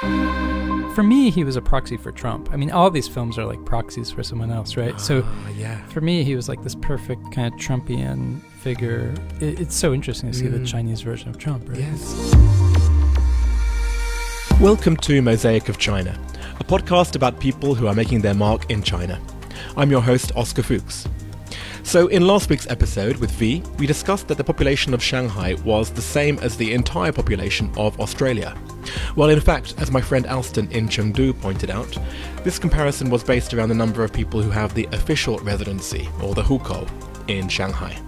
For 0.00 1.02
me, 1.02 1.28
he 1.30 1.42
was 1.42 1.56
a 1.56 1.60
proxy 1.62 1.96
for 1.96 2.12
Trump. 2.12 2.50
I 2.52 2.56
mean, 2.56 2.70
all 2.70 2.88
these 2.88 3.08
films 3.08 3.36
are 3.36 3.44
like 3.44 3.64
proxies 3.64 4.12
for 4.12 4.22
someone 4.22 4.50
else, 4.52 4.76
right? 4.76 5.00
so 5.00 5.22
Ah, 5.24 5.48
yeah. 5.56 5.84
for 5.86 6.00
me, 6.00 6.22
he 6.22 6.36
was 6.36 6.48
like 6.48 6.62
this 6.62 6.76
perfect 6.76 7.32
kind 7.32 7.52
of 7.52 7.58
Trumpian 7.58 8.40
figure. 8.60 9.12
It, 9.40 9.60
it's 9.60 9.74
so 9.74 9.92
interesting 9.92 10.30
to 10.30 10.38
see 10.38 10.46
the 10.46 10.58
Mm. 10.58 10.66
Chinese 10.68 11.00
version 11.00 11.28
of 11.30 11.38
Trump, 11.38 11.68
right? 11.68 11.78
Yes. 11.80 12.14
Welcome 14.60 14.96
to 14.98 15.20
Mosaic 15.20 15.68
of 15.68 15.78
China, 15.78 16.16
a 16.60 16.64
podcast 16.64 17.16
about 17.16 17.40
people 17.40 17.74
who 17.74 17.88
are 17.88 17.94
making 17.94 18.20
their 18.20 18.34
mark 18.34 18.70
in 18.70 18.84
China. 18.84 19.20
I'm 19.76 19.90
your 19.90 20.02
host, 20.02 20.30
Oscar 20.36 20.62
Fuchs. 20.62 21.08
So, 21.82 22.06
in 22.06 22.24
last 22.24 22.50
week's 22.50 22.68
episode 22.68 23.16
with 23.16 23.32
V, 23.32 23.64
we 23.78 23.86
discussed 23.88 24.28
that 24.28 24.36
the 24.36 24.44
population 24.44 24.94
of 24.94 25.02
Shanghai 25.02 25.54
was 25.64 25.90
the 25.90 26.02
same 26.02 26.38
as 26.38 26.56
the 26.56 26.72
entire 26.72 27.10
population 27.12 27.72
of 27.76 27.98
Australia. 27.98 28.56
Well, 29.16 29.30
in 29.30 29.40
fact, 29.40 29.74
as 29.78 29.90
my 29.90 30.00
friend 30.00 30.26
Alston 30.26 30.70
in 30.70 30.88
Chengdu 30.88 31.38
pointed 31.40 31.70
out, 31.70 31.96
this 32.44 32.58
comparison 32.58 33.10
was 33.10 33.24
based 33.24 33.54
around 33.54 33.68
the 33.68 33.74
number 33.74 34.04
of 34.04 34.12
people 34.12 34.42
who 34.42 34.50
have 34.50 34.74
the 34.74 34.88
official 34.92 35.38
residency, 35.38 36.08
or 36.22 36.34
the 36.34 36.42
hukou, 36.42 36.88
in 37.28 37.48
Shanghai. 37.48 38.00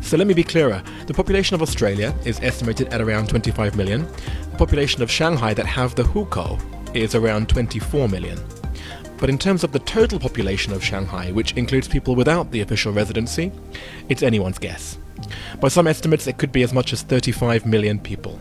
So 0.00 0.16
let 0.16 0.26
me 0.26 0.34
be 0.34 0.44
clearer. 0.44 0.82
The 1.06 1.14
population 1.14 1.54
of 1.54 1.62
Australia 1.62 2.14
is 2.24 2.40
estimated 2.40 2.88
at 2.88 3.00
around 3.00 3.28
25 3.28 3.76
million. 3.76 4.06
The 4.52 4.56
population 4.56 5.02
of 5.02 5.10
Shanghai 5.10 5.54
that 5.54 5.66
have 5.66 5.94
the 5.94 6.04
hukou 6.04 6.58
is 6.94 7.14
around 7.14 7.48
24 7.48 8.08
million. 8.08 8.38
But 9.18 9.30
in 9.30 9.38
terms 9.38 9.64
of 9.64 9.72
the 9.72 9.80
total 9.80 10.18
population 10.18 10.72
of 10.72 10.84
Shanghai, 10.84 11.32
which 11.32 11.52
includes 11.54 11.88
people 11.88 12.14
without 12.14 12.50
the 12.52 12.60
official 12.60 12.92
residency, 12.92 13.50
it's 14.08 14.22
anyone's 14.22 14.58
guess. 14.58 14.96
By 15.60 15.68
some 15.68 15.88
estimates, 15.88 16.26
it 16.28 16.38
could 16.38 16.52
be 16.52 16.62
as 16.62 16.72
much 16.72 16.92
as 16.92 17.02
35 17.02 17.66
million 17.66 17.98
people. 17.98 18.37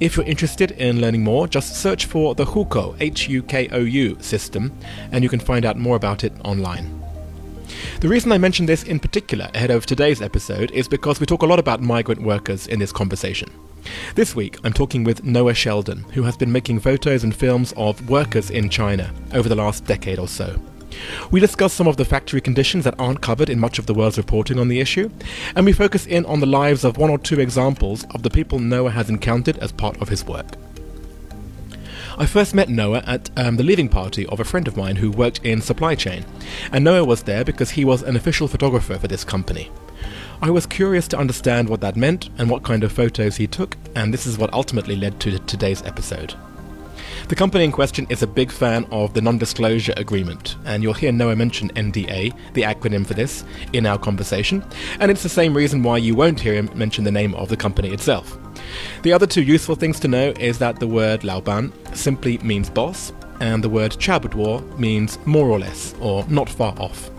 If 0.00 0.16
you're 0.16 0.26
interested 0.26 0.72
in 0.72 1.00
learning 1.00 1.22
more, 1.22 1.46
just 1.46 1.76
search 1.76 2.06
for 2.06 2.34
the 2.34 2.44
Hukou, 2.44 2.96
H-U-K-O-U 3.00 4.16
system, 4.20 4.72
and 5.12 5.22
you 5.22 5.30
can 5.30 5.38
find 5.38 5.64
out 5.64 5.76
more 5.76 5.94
about 5.94 6.24
it 6.24 6.32
online. 6.44 7.00
The 8.00 8.08
reason 8.08 8.32
I 8.32 8.38
mention 8.38 8.66
this 8.66 8.82
in 8.82 8.98
particular 8.98 9.48
ahead 9.54 9.70
of 9.70 9.86
today's 9.86 10.20
episode 10.20 10.72
is 10.72 10.88
because 10.88 11.20
we 11.20 11.26
talk 11.26 11.42
a 11.42 11.46
lot 11.46 11.60
about 11.60 11.80
migrant 11.80 12.22
workers 12.22 12.66
in 12.66 12.80
this 12.80 12.92
conversation. 12.92 13.48
This 14.16 14.34
week, 14.34 14.58
I'm 14.64 14.72
talking 14.72 15.04
with 15.04 15.22
Noah 15.22 15.54
Sheldon, 15.54 16.04
who 16.12 16.24
has 16.24 16.36
been 16.36 16.50
making 16.50 16.80
photos 16.80 17.22
and 17.22 17.34
films 17.34 17.72
of 17.76 18.08
workers 18.08 18.50
in 18.50 18.70
China 18.70 19.12
over 19.32 19.48
the 19.48 19.54
last 19.54 19.84
decade 19.84 20.18
or 20.18 20.28
so. 20.28 20.60
We 21.30 21.40
discuss 21.40 21.72
some 21.72 21.86
of 21.86 21.96
the 21.96 22.04
factory 22.04 22.40
conditions 22.40 22.84
that 22.84 22.98
aren't 22.98 23.20
covered 23.20 23.50
in 23.50 23.58
much 23.58 23.78
of 23.78 23.86
the 23.86 23.94
world's 23.94 24.18
reporting 24.18 24.58
on 24.58 24.68
the 24.68 24.80
issue, 24.80 25.10
and 25.56 25.66
we 25.66 25.72
focus 25.72 26.06
in 26.06 26.24
on 26.26 26.40
the 26.40 26.46
lives 26.46 26.84
of 26.84 26.96
one 26.96 27.10
or 27.10 27.18
two 27.18 27.40
examples 27.40 28.04
of 28.10 28.22
the 28.22 28.30
people 28.30 28.58
Noah 28.58 28.90
has 28.90 29.08
encountered 29.08 29.58
as 29.58 29.72
part 29.72 30.00
of 30.00 30.08
his 30.08 30.24
work. 30.24 30.46
I 32.16 32.26
first 32.26 32.54
met 32.54 32.68
Noah 32.68 33.02
at 33.06 33.28
um, 33.36 33.56
the 33.56 33.64
leaving 33.64 33.88
party 33.88 34.24
of 34.26 34.38
a 34.38 34.44
friend 34.44 34.68
of 34.68 34.76
mine 34.76 34.96
who 34.96 35.10
worked 35.10 35.44
in 35.44 35.60
supply 35.60 35.96
chain, 35.96 36.24
and 36.70 36.84
Noah 36.84 37.04
was 37.04 37.24
there 37.24 37.44
because 37.44 37.70
he 37.70 37.84
was 37.84 38.02
an 38.02 38.14
official 38.14 38.46
photographer 38.46 38.96
for 38.98 39.08
this 39.08 39.24
company. 39.24 39.70
I 40.40 40.50
was 40.50 40.66
curious 40.66 41.08
to 41.08 41.18
understand 41.18 41.68
what 41.68 41.80
that 41.80 41.96
meant 41.96 42.28
and 42.38 42.48
what 42.48 42.62
kind 42.62 42.84
of 42.84 42.92
photos 42.92 43.36
he 43.36 43.46
took, 43.46 43.76
and 43.96 44.12
this 44.12 44.26
is 44.26 44.38
what 44.38 44.52
ultimately 44.52 44.94
led 44.94 45.18
to 45.20 45.38
today's 45.40 45.82
episode. 45.82 46.34
The 47.26 47.34
company 47.34 47.64
in 47.64 47.72
question 47.72 48.06
is 48.10 48.22
a 48.22 48.26
big 48.26 48.52
fan 48.52 48.86
of 48.90 49.14
the 49.14 49.22
non 49.22 49.38
disclosure 49.38 49.94
agreement, 49.96 50.56
and 50.66 50.82
you'll 50.82 50.92
hear 50.92 51.10
Noah 51.10 51.34
mention 51.36 51.70
NDA, 51.70 52.34
the 52.52 52.62
acronym 52.62 53.06
for 53.06 53.14
this, 53.14 53.44
in 53.72 53.86
our 53.86 53.98
conversation, 53.98 54.62
and 55.00 55.10
it's 55.10 55.22
the 55.22 55.30
same 55.30 55.56
reason 55.56 55.82
why 55.82 55.96
you 55.96 56.14
won't 56.14 56.38
hear 56.38 56.52
him 56.52 56.68
mention 56.74 57.02
the 57.02 57.10
name 57.10 57.34
of 57.34 57.48
the 57.48 57.56
company 57.56 57.88
itself. 57.88 58.36
The 59.02 59.12
other 59.14 59.26
two 59.26 59.42
useful 59.42 59.74
things 59.74 59.98
to 60.00 60.08
know 60.08 60.34
is 60.38 60.58
that 60.58 60.80
the 60.80 60.86
word 60.86 61.22
Laoban 61.22 61.72
simply 61.96 62.36
means 62.38 62.68
boss, 62.68 63.10
and 63.40 63.64
the 63.64 63.70
word 63.70 63.92
Chabuduo 63.92 64.78
means 64.78 65.18
more 65.24 65.48
or 65.48 65.58
less, 65.58 65.94
or 66.00 66.26
not 66.28 66.50
far 66.50 66.74
off. 66.78 67.10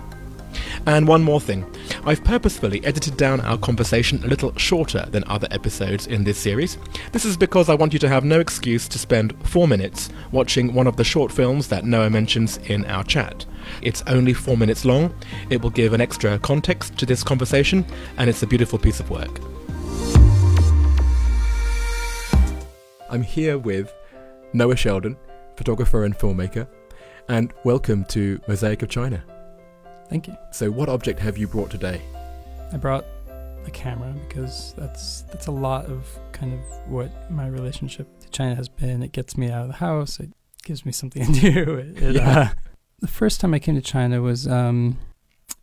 And 0.85 1.07
one 1.07 1.23
more 1.23 1.41
thing. 1.41 1.65
I've 2.07 2.23
purposefully 2.23 2.85
edited 2.85 3.17
down 3.17 3.41
our 3.41 3.57
conversation 3.57 4.23
a 4.23 4.27
little 4.27 4.55
shorter 4.57 5.07
than 5.09 5.23
other 5.25 5.47
episodes 5.49 6.05
in 6.05 6.23
this 6.23 6.37
series. 6.37 6.77
This 7.11 7.25
is 7.25 7.35
because 7.35 7.67
I 7.67 7.73
want 7.73 7.93
you 7.93 7.99
to 7.99 8.07
have 8.07 8.23
no 8.23 8.39
excuse 8.39 8.87
to 8.89 8.99
spend 8.99 9.33
four 9.47 9.67
minutes 9.67 10.11
watching 10.31 10.75
one 10.75 10.85
of 10.85 10.97
the 10.97 11.03
short 11.03 11.31
films 11.31 11.67
that 11.69 11.83
Noah 11.83 12.11
mentions 12.11 12.57
in 12.57 12.85
our 12.85 13.03
chat. 13.03 13.47
It's 13.81 14.03
only 14.05 14.33
four 14.33 14.55
minutes 14.55 14.85
long, 14.85 15.15
it 15.49 15.63
will 15.63 15.71
give 15.71 15.93
an 15.93 16.01
extra 16.01 16.37
context 16.37 16.95
to 16.99 17.07
this 17.07 17.23
conversation, 17.23 17.83
and 18.17 18.29
it's 18.29 18.43
a 18.43 18.47
beautiful 18.47 18.77
piece 18.77 18.99
of 18.99 19.09
work. 19.09 19.39
I'm 23.09 23.23
here 23.23 23.57
with 23.57 23.91
Noah 24.53 24.75
Sheldon, 24.75 25.17
photographer 25.57 26.05
and 26.05 26.15
filmmaker, 26.15 26.67
and 27.29 27.51
welcome 27.63 28.05
to 28.09 28.39
Mosaic 28.47 28.83
of 28.83 28.89
China. 28.89 29.23
Thank 30.09 30.27
you. 30.27 30.35
So, 30.51 30.69
what 30.71 30.89
object 30.89 31.19
have 31.19 31.37
you 31.37 31.47
brought 31.47 31.69
today? 31.71 32.01
I 32.71 32.77
brought 32.77 33.05
a 33.65 33.71
camera 33.71 34.13
because 34.27 34.73
that's 34.77 35.21
that's 35.23 35.47
a 35.47 35.51
lot 35.51 35.85
of 35.85 36.07
kind 36.31 36.53
of 36.53 36.59
what 36.89 37.31
my 37.31 37.47
relationship 37.47 38.07
to 38.19 38.29
China 38.29 38.55
has 38.55 38.69
been. 38.69 39.01
It 39.03 39.11
gets 39.11 39.37
me 39.37 39.49
out 39.49 39.63
of 39.63 39.67
the 39.69 39.75
house. 39.75 40.19
It 40.19 40.31
gives 40.63 40.85
me 40.85 40.91
something 40.91 41.31
to 41.33 41.51
do. 41.51 41.73
It, 41.75 42.01
it, 42.01 42.15
Yeah. 42.15 42.39
uh, 42.39 42.49
the 42.99 43.07
first 43.07 43.41
time 43.41 43.53
I 43.53 43.59
came 43.59 43.75
to 43.75 43.81
China 43.81 44.21
was 44.21 44.47
um, 44.47 44.97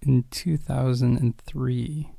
in 0.02 0.24
2003. 0.30 2.10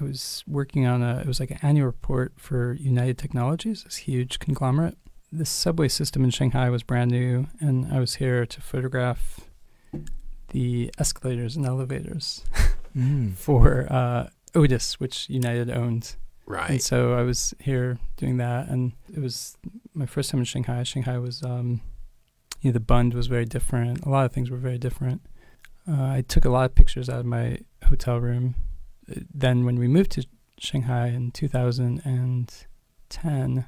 I 0.00 0.04
was 0.04 0.42
working 0.46 0.86
on 0.86 1.02
a 1.02 1.18
it 1.18 1.26
was 1.26 1.40
like 1.40 1.50
an 1.50 1.58
annual 1.62 1.86
report 1.86 2.32
for 2.36 2.74
United 2.74 3.18
Technologies, 3.18 3.84
this 3.84 3.96
huge 3.96 4.38
conglomerate. 4.38 4.96
The 5.32 5.44
subway 5.44 5.88
system 5.88 6.24
in 6.24 6.30
Shanghai 6.30 6.70
was 6.70 6.82
brand 6.82 7.10
new, 7.12 7.46
and 7.60 7.92
I 7.92 8.00
was 8.00 8.16
here 8.16 8.44
to 8.46 8.60
photograph 8.60 9.40
the 10.50 10.90
escalators 10.98 11.56
and 11.56 11.66
elevators 11.66 12.44
Mm. 12.96 13.36
for 13.36 13.86
uh, 13.88 14.30
Otis, 14.52 14.98
which 14.98 15.28
United 15.30 15.70
owned. 15.70 16.16
Right. 16.44 16.70
And 16.70 16.82
so 16.82 17.14
I 17.14 17.22
was 17.22 17.54
here 17.60 18.00
doing 18.16 18.36
that, 18.38 18.66
and 18.68 18.94
it 19.14 19.20
was 19.20 19.56
my 19.94 20.06
first 20.06 20.28
time 20.30 20.40
in 20.40 20.44
Shanghai. 20.44 20.82
Shanghai 20.82 21.16
was, 21.18 21.40
um, 21.44 21.82
you 22.60 22.70
know, 22.70 22.72
the 22.72 22.80
Bund 22.80 23.14
was 23.14 23.28
very 23.28 23.44
different. 23.44 24.04
A 24.04 24.08
lot 24.08 24.24
of 24.26 24.32
things 24.32 24.50
were 24.50 24.56
very 24.56 24.76
different. 24.78 25.22
Uh, 25.88 26.02
I 26.02 26.24
took 26.26 26.44
a 26.44 26.50
lot 26.50 26.64
of 26.64 26.74
pictures 26.74 27.08
out 27.08 27.20
of 27.20 27.26
my 27.26 27.58
hotel 27.88 28.18
room. 28.18 28.56
Then, 29.32 29.64
when 29.64 29.78
we 29.78 29.86
moved 29.86 30.10
to 30.12 30.26
Shanghai 30.58 31.08
in 31.10 31.30
2010, 31.30 33.66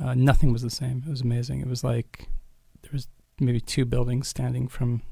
uh, 0.00 0.14
nothing 0.14 0.52
was 0.52 0.62
the 0.62 0.70
same. 0.70 1.02
It 1.06 1.10
was 1.10 1.20
amazing. 1.20 1.60
It 1.60 1.68
was 1.68 1.84
like 1.84 2.28
there 2.82 2.90
was 2.92 3.08
maybe 3.40 3.60
two 3.60 3.84
buildings 3.84 4.28
standing 4.28 4.68
from 4.68 5.02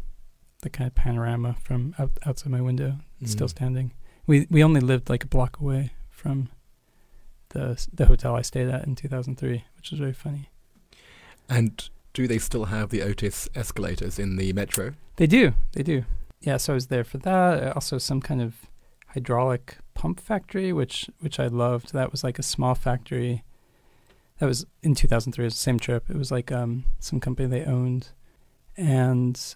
the 0.62 0.70
kind 0.70 0.88
of 0.88 0.94
panorama 0.94 1.54
from 1.62 1.94
out, 1.98 2.12
outside 2.24 2.50
my 2.50 2.60
window 2.60 2.96
still 3.24 3.46
Mm. 3.46 3.50
standing. 3.50 3.92
We 4.26 4.46
we 4.50 4.62
only 4.64 4.80
lived 4.80 5.08
like 5.08 5.24
a 5.24 5.28
block 5.28 5.60
away 5.60 5.92
from 6.10 6.48
the 7.50 7.86
the 7.92 8.06
hotel 8.06 8.34
I 8.34 8.42
stayed 8.42 8.68
at 8.68 8.86
in 8.86 8.94
2003, 8.96 9.64
which 9.76 9.90
was 9.90 10.00
very 10.00 10.12
funny. 10.12 10.50
And 11.48 11.88
do 12.12 12.26
they 12.26 12.38
still 12.38 12.64
have 12.66 12.88
the 12.90 13.02
Otis 13.02 13.48
escalators 13.54 14.18
in 14.18 14.36
the 14.36 14.52
metro? 14.52 14.94
They 15.16 15.26
do, 15.26 15.52
they 15.72 15.82
do. 15.82 16.04
Yeah, 16.40 16.56
so 16.58 16.72
I 16.72 16.74
was 16.74 16.86
there 16.88 17.04
for 17.04 17.18
that. 17.18 17.62
Uh, 17.62 17.72
Also, 17.74 17.98
some 17.98 18.20
kind 18.20 18.42
of 18.42 18.66
hydraulic 19.08 19.78
pump 19.94 20.20
factory, 20.20 20.72
which 20.72 21.08
which 21.20 21.38
I 21.38 21.46
loved. 21.46 21.92
That 21.92 22.10
was 22.10 22.24
like 22.24 22.38
a 22.38 22.42
small 22.42 22.74
factory. 22.74 23.42
That 24.38 24.46
was 24.46 24.66
in 24.82 24.94
2003. 24.94 25.44
It 25.44 25.46
was 25.46 25.54
the 25.54 25.60
same 25.60 25.78
trip. 25.78 26.10
It 26.10 26.16
was 26.16 26.30
like 26.30 26.50
um 26.52 26.84
some 26.98 27.20
company 27.20 27.48
they 27.48 27.64
owned, 27.64 28.08
and 28.76 29.54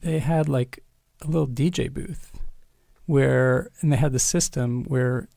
they 0.00 0.18
had 0.18 0.48
like 0.48 0.82
a 1.22 1.26
little 1.26 1.48
DJ 1.48 1.92
booth 1.92 2.32
where, 3.06 3.70
and 3.80 3.92
they 3.92 3.96
had 3.96 4.12
the 4.12 4.18
system 4.18 4.84
where 4.84 5.28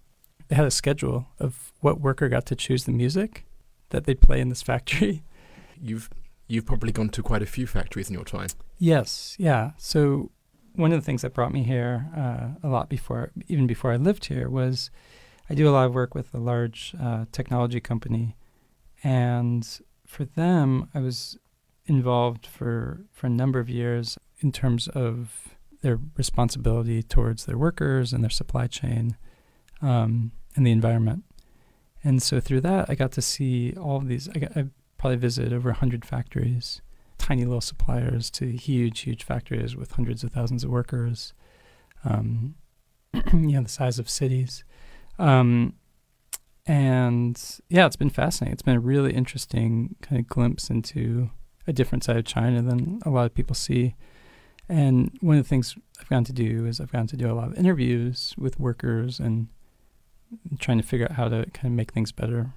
they 0.49 0.55
had 0.55 0.65
a 0.65 0.71
schedule 0.71 1.27
of 1.39 1.71
what 1.79 2.01
worker 2.01 2.27
got 2.27 2.45
to 2.47 2.55
choose 2.55 2.83
the 2.83 2.91
music 2.91 3.45
that 3.89 4.05
they'd 4.05 4.21
play 4.21 4.41
in 4.41 4.49
this 4.49 4.61
factory. 4.61 5.23
You've 5.81 6.09
you've 6.47 6.65
probably 6.65 6.91
gone 6.91 7.09
to 7.09 7.23
quite 7.23 7.41
a 7.41 7.45
few 7.45 7.65
factories 7.65 8.09
in 8.09 8.13
your 8.13 8.25
time. 8.25 8.49
Yes, 8.77 9.37
yeah. 9.39 9.71
So 9.77 10.31
one 10.73 10.91
of 10.91 10.99
the 10.99 11.05
things 11.05 11.21
that 11.21 11.33
brought 11.33 11.53
me 11.53 11.63
here 11.63 12.09
uh, 12.15 12.49
a 12.61 12.69
lot 12.69 12.89
before, 12.89 13.31
even 13.47 13.67
before 13.67 13.93
I 13.93 13.95
lived 13.95 14.25
here, 14.25 14.49
was 14.49 14.91
I 15.49 15.55
do 15.55 15.67
a 15.67 15.71
lot 15.71 15.85
of 15.85 15.95
work 15.95 16.13
with 16.13 16.33
a 16.33 16.37
large 16.37 16.93
uh, 17.01 17.25
technology 17.31 17.79
company, 17.79 18.35
and 19.01 19.65
for 20.05 20.25
them, 20.25 20.89
I 20.93 20.99
was 20.99 21.37
involved 21.85 22.45
for 22.45 23.05
for 23.11 23.27
a 23.27 23.29
number 23.31 23.59
of 23.59 23.69
years 23.69 24.17
in 24.41 24.51
terms 24.51 24.87
of 24.89 25.55
their 25.81 25.99
responsibility 26.17 27.01
towards 27.01 27.45
their 27.45 27.57
workers 27.57 28.13
and 28.13 28.23
their 28.23 28.29
supply 28.29 28.67
chain 28.67 29.17
um, 29.81 30.31
and 30.55 30.65
the 30.65 30.71
environment. 30.71 31.23
And 32.03 32.21
so 32.21 32.39
through 32.39 32.61
that, 32.61 32.89
I 32.89 32.95
got 32.95 33.11
to 33.13 33.21
see 33.21 33.73
all 33.73 33.97
of 33.97 34.07
these. 34.07 34.27
I, 34.35 34.39
got, 34.39 34.57
I 34.57 34.65
probably 34.97 35.17
visited 35.17 35.53
over 35.53 35.69
100 35.69 36.05
factories, 36.05 36.81
tiny 37.17 37.45
little 37.45 37.61
suppliers 37.61 38.29
to 38.31 38.51
huge, 38.51 39.01
huge 39.01 39.23
factories 39.23 39.75
with 39.75 39.91
hundreds 39.91 40.23
of 40.23 40.31
thousands 40.31 40.63
of 40.63 40.71
workers, 40.71 41.33
um, 42.03 42.55
you 43.13 43.53
know, 43.53 43.63
the 43.63 43.69
size 43.69 43.99
of 43.99 44.09
cities. 44.09 44.63
Um, 45.19 45.73
and 46.65 47.59
yeah, 47.69 47.85
it's 47.85 47.95
been 47.95 48.09
fascinating. 48.09 48.53
It's 48.53 48.61
been 48.61 48.77
a 48.77 48.81
really 48.81 49.13
interesting 49.13 49.95
kind 50.01 50.19
of 50.19 50.27
glimpse 50.27 50.69
into 50.69 51.29
a 51.67 51.73
different 51.73 52.03
side 52.03 52.17
of 52.17 52.25
China 52.25 52.61
than 52.61 52.99
a 53.05 53.09
lot 53.09 53.25
of 53.25 53.33
people 53.33 53.55
see. 53.55 53.95
And 54.69 55.17
one 55.21 55.37
of 55.37 55.43
the 55.43 55.49
things 55.49 55.75
I've 55.99 56.09
gotten 56.09 56.23
to 56.25 56.33
do 56.33 56.65
is 56.65 56.79
I've 56.79 56.91
gotten 56.91 57.07
to 57.07 57.17
do 57.17 57.31
a 57.31 57.33
lot 57.33 57.49
of 57.49 57.57
interviews 57.57 58.33
with 58.37 58.59
workers 58.59 59.19
and 59.19 59.47
trying 60.59 60.77
to 60.77 60.83
figure 60.83 61.07
out 61.07 61.13
how 61.13 61.27
to 61.27 61.45
kind 61.53 61.67
of 61.67 61.71
make 61.71 61.91
things 61.91 62.11
better 62.11 62.53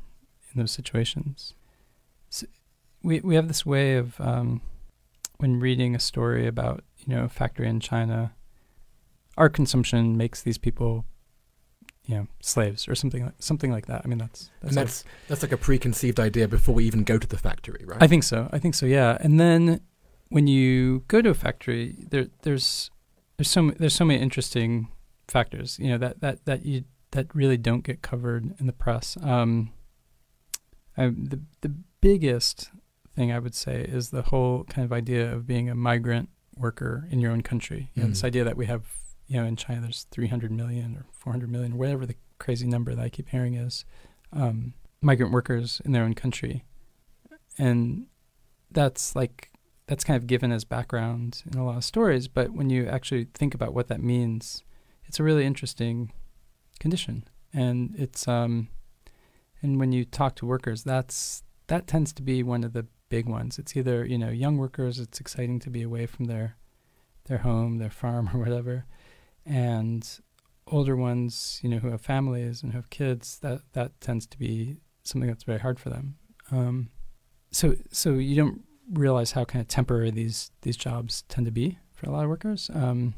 in 0.53 0.61
those 0.61 0.71
situations. 0.71 1.55
So 2.31 2.47
we 3.03 3.21
we 3.21 3.35
have 3.35 3.49
this 3.49 3.67
way 3.67 3.97
of 3.97 4.21
um, 4.21 4.61
when 5.39 5.61
reading 5.61 5.95
a 5.95 6.01
story 6.01 6.47
about 6.47 6.85
you 6.99 7.15
know 7.15 7.25
a 7.25 7.29
factory 7.29 7.69
in 7.69 7.81
China, 7.81 8.33
our 9.37 9.49
consumption 9.49 10.17
makes 10.17 10.43
these 10.43 10.59
people 10.59 11.05
you 12.07 12.15
know 12.15 12.27
slaves 12.41 12.87
or 12.89 12.95
something 12.95 13.25
like 13.25 13.35
something 13.39 13.71
like 13.71 13.87
that. 13.87 14.03
I 14.05 14.09
mean 14.09 14.19
that's 14.19 14.51
that's 14.61 14.77
and 14.77 14.77
that's 14.77 15.05
that's 15.29 15.43
like 15.43 15.53
a 15.53 15.57
preconceived 15.57 16.21
idea 16.21 16.49
before 16.49 16.75
we 16.75 16.85
even 16.85 17.05
go 17.05 17.19
to 17.19 17.27
the 17.27 17.39
factory, 17.39 17.85
right? 17.85 18.03
I 18.03 18.07
think 18.07 18.25
so. 18.25 18.49
I 18.53 18.59
think 18.59 18.75
so. 18.75 18.87
Yeah, 18.87 19.19
and 19.21 19.41
then 19.41 19.81
when 20.29 20.47
you 20.47 21.05
go 21.09 21.23
to 21.23 21.31
a 21.31 21.35
factory, 21.35 21.97
there 22.11 22.27
there's 22.43 22.91
there's 23.37 23.51
so 23.51 23.71
there's 23.79 23.95
so 23.95 24.05
many 24.05 24.21
interesting 24.21 24.89
factors, 25.29 25.79
you 25.79 25.89
know, 25.89 25.99
that 25.99 26.21
that 26.21 26.45
that 26.45 26.65
you 26.65 26.85
that 27.13 27.35
really 27.35 27.57
don't 27.57 27.85
get 27.85 28.03
covered 28.03 28.55
in 28.59 28.67
the 28.67 28.73
press. 28.73 29.17
Um, 29.23 29.73
I, 30.97 31.07
the 31.07 31.41
the 31.61 31.75
biggest 32.01 32.71
thing 33.15 33.33
I 33.33 33.39
would 33.39 33.55
say 33.55 33.83
is 33.83 34.11
the 34.11 34.23
whole 34.23 34.65
kind 34.65 34.85
of 34.85 34.93
idea 34.93 35.33
of 35.33 35.47
being 35.47 35.71
a 35.71 35.75
migrant 35.75 36.29
worker 36.57 37.09
in 37.11 37.21
your 37.21 37.33
own 37.33 37.43
country. 37.43 37.91
You 37.95 38.03
know, 38.03 38.09
this 38.09 38.23
mm. 38.23 38.27
idea 38.27 38.45
that 38.45 38.57
we 38.57 38.67
have, 38.67 38.85
you 39.27 39.41
know, 39.41 39.47
in 39.47 39.57
China 39.57 39.81
there's 39.81 40.07
300 40.11 40.51
million 40.51 40.97
or 40.97 41.07
400 41.13 41.51
million, 41.51 41.75
or 41.75 41.77
whatever 41.77 42.07
the 42.07 42.17
crazy 42.39 42.67
number 42.67 42.95
that 42.95 43.03
I 43.03 43.09
keep 43.09 43.29
hearing 43.29 43.55
is, 43.55 43.85
um, 44.33 44.75
migrant 45.01 45.33
workers 45.33 45.81
in 45.85 45.93
their 45.93 46.03
own 46.03 46.15
country, 46.15 46.65
and 47.59 48.07
that's 48.71 49.15
like 49.15 49.51
that's 49.87 50.05
kind 50.05 50.17
of 50.17 50.27
given 50.27 50.51
as 50.51 50.65
background 50.65 51.43
in 51.51 51.59
a 51.59 51.65
lot 51.65 51.77
of 51.77 51.85
stories. 51.85 52.29
But 52.29 52.53
when 52.53 52.71
you 52.71 52.87
actually 52.87 53.29
think 53.35 53.55
about 53.55 53.75
what 53.75 53.89
that 53.89 54.03
means, 54.03 54.63
it's 55.07 55.21
a 55.21 55.23
really 55.23 55.45
interesting 55.45 56.13
condition, 56.81 57.25
and 57.53 57.95
it's 57.97 58.27
um, 58.27 58.69
and 59.63 59.79
when 59.79 59.93
you 59.93 60.05
talk 60.05 60.37
to 60.37 60.47
workers, 60.47 60.85
that's 60.85 61.43
that 61.67 61.87
tends 61.87 62.13
to 62.15 62.23
be 62.23 62.43
one 62.43 62.65
of 62.65 62.73
the 62.73 62.87
big 63.09 63.29
ones. 63.29 63.59
It's 63.59 63.77
either 63.77 64.05
you 64.05 64.19
know 64.19 64.31
young 64.31 64.57
workers, 64.57 64.99
it's 64.99 65.21
exciting 65.21 65.61
to 65.61 65.71
be 65.71 65.83
away 65.83 66.07
from 66.07 66.27
their 66.27 66.57
their 67.27 67.39
home, 67.39 67.79
their 67.79 67.91
farm, 67.91 68.31
or 68.35 68.39
whatever, 68.39 68.87
and 69.45 70.09
older 70.67 70.97
ones, 70.97 71.61
you 71.63 71.69
know, 71.69 71.79
who 71.79 71.91
have 71.91 72.01
families 72.01 72.63
and 72.63 72.73
who 72.73 72.79
have 72.79 72.91
kids, 72.91 73.39
that 73.41 73.61
that 73.73 74.01
tends 74.01 74.27
to 74.27 74.39
be 74.39 74.79
something 75.03 75.29
that's 75.29 75.45
very 75.45 75.61
hard 75.61 75.79
for 75.79 75.91
them. 75.91 76.17
Um, 76.51 76.91
so 77.51 77.75
so 77.91 78.15
you 78.15 78.37
don't 78.37 78.63
realize 78.93 79.33
how 79.33 79.45
kind 79.45 79.61
of 79.61 79.69
temporary 79.69 80.11
these 80.11 80.51
these 80.63 80.77
jobs 80.77 81.23
tend 81.29 81.47
to 81.47 81.53
be 81.53 81.79
for 81.95 82.07
a 82.07 82.13
lot 82.13 82.25
of 82.25 82.31
workers. 82.31 82.71
Um, 82.75 83.15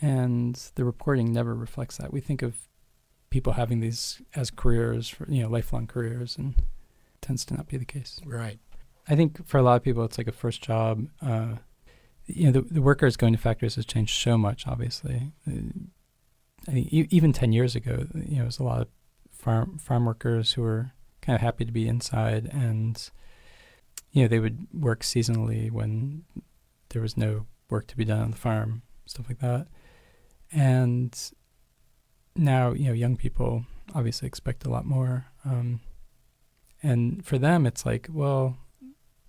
and 0.00 0.56
the 0.74 0.84
reporting 0.84 1.32
never 1.32 1.54
reflects 1.54 1.96
that. 1.98 2.12
We 2.12 2.20
think 2.20 2.42
of 2.42 2.68
people 3.30 3.54
having 3.54 3.80
these 3.80 4.20
as 4.34 4.50
careers 4.50 5.08
for 5.08 5.28
you 5.30 5.42
know 5.42 5.48
lifelong 5.48 5.86
careers, 5.86 6.36
and 6.36 6.54
tends 7.20 7.44
to 7.46 7.54
not 7.54 7.68
be 7.68 7.76
the 7.76 7.84
case. 7.84 8.20
Right. 8.24 8.58
I 9.08 9.16
think 9.16 9.46
for 9.46 9.58
a 9.58 9.62
lot 9.62 9.76
of 9.76 9.82
people, 9.82 10.04
it's 10.04 10.18
like 10.18 10.28
a 10.28 10.32
first 10.32 10.62
job. 10.62 11.06
Uh, 11.20 11.56
you 12.26 12.46
know, 12.46 12.52
the, 12.52 12.60
the 12.60 12.82
workers 12.82 13.16
going 13.16 13.32
to 13.32 13.38
factories 13.38 13.74
has 13.74 13.86
changed 13.86 14.20
so 14.20 14.38
much. 14.38 14.66
Obviously, 14.66 15.32
uh, 15.48 15.50
I 16.68 16.70
mean, 16.70 16.88
e- 16.90 17.08
even 17.10 17.32
ten 17.32 17.52
years 17.52 17.74
ago, 17.74 18.06
you 18.14 18.36
know, 18.36 18.42
it 18.42 18.46
was 18.46 18.58
a 18.58 18.64
lot 18.64 18.82
of 18.82 18.88
farm 19.30 19.78
farm 19.78 20.04
workers 20.04 20.52
who 20.52 20.62
were 20.62 20.92
kind 21.20 21.34
of 21.34 21.40
happy 21.40 21.64
to 21.64 21.72
be 21.72 21.88
inside 21.88 22.50
and 22.52 23.10
you 24.12 24.22
know, 24.22 24.28
they 24.28 24.38
would 24.38 24.66
work 24.72 25.00
seasonally 25.00 25.70
when 25.70 26.24
there 26.90 27.02
was 27.02 27.16
no 27.16 27.46
work 27.70 27.86
to 27.88 27.96
be 27.96 28.04
done 28.04 28.20
on 28.20 28.30
the 28.30 28.36
farm, 28.36 28.82
stuff 29.06 29.26
like 29.28 29.40
that. 29.40 29.66
And 30.52 31.18
now, 32.36 32.72
you 32.72 32.86
know, 32.86 32.92
young 32.92 33.16
people 33.16 33.64
obviously 33.94 34.28
expect 34.28 34.64
a 34.64 34.70
lot 34.70 34.84
more. 34.84 35.26
Um, 35.44 35.80
and 36.82 37.24
for 37.24 37.38
them, 37.38 37.66
it's 37.66 37.86
like, 37.86 38.08
well, 38.10 38.58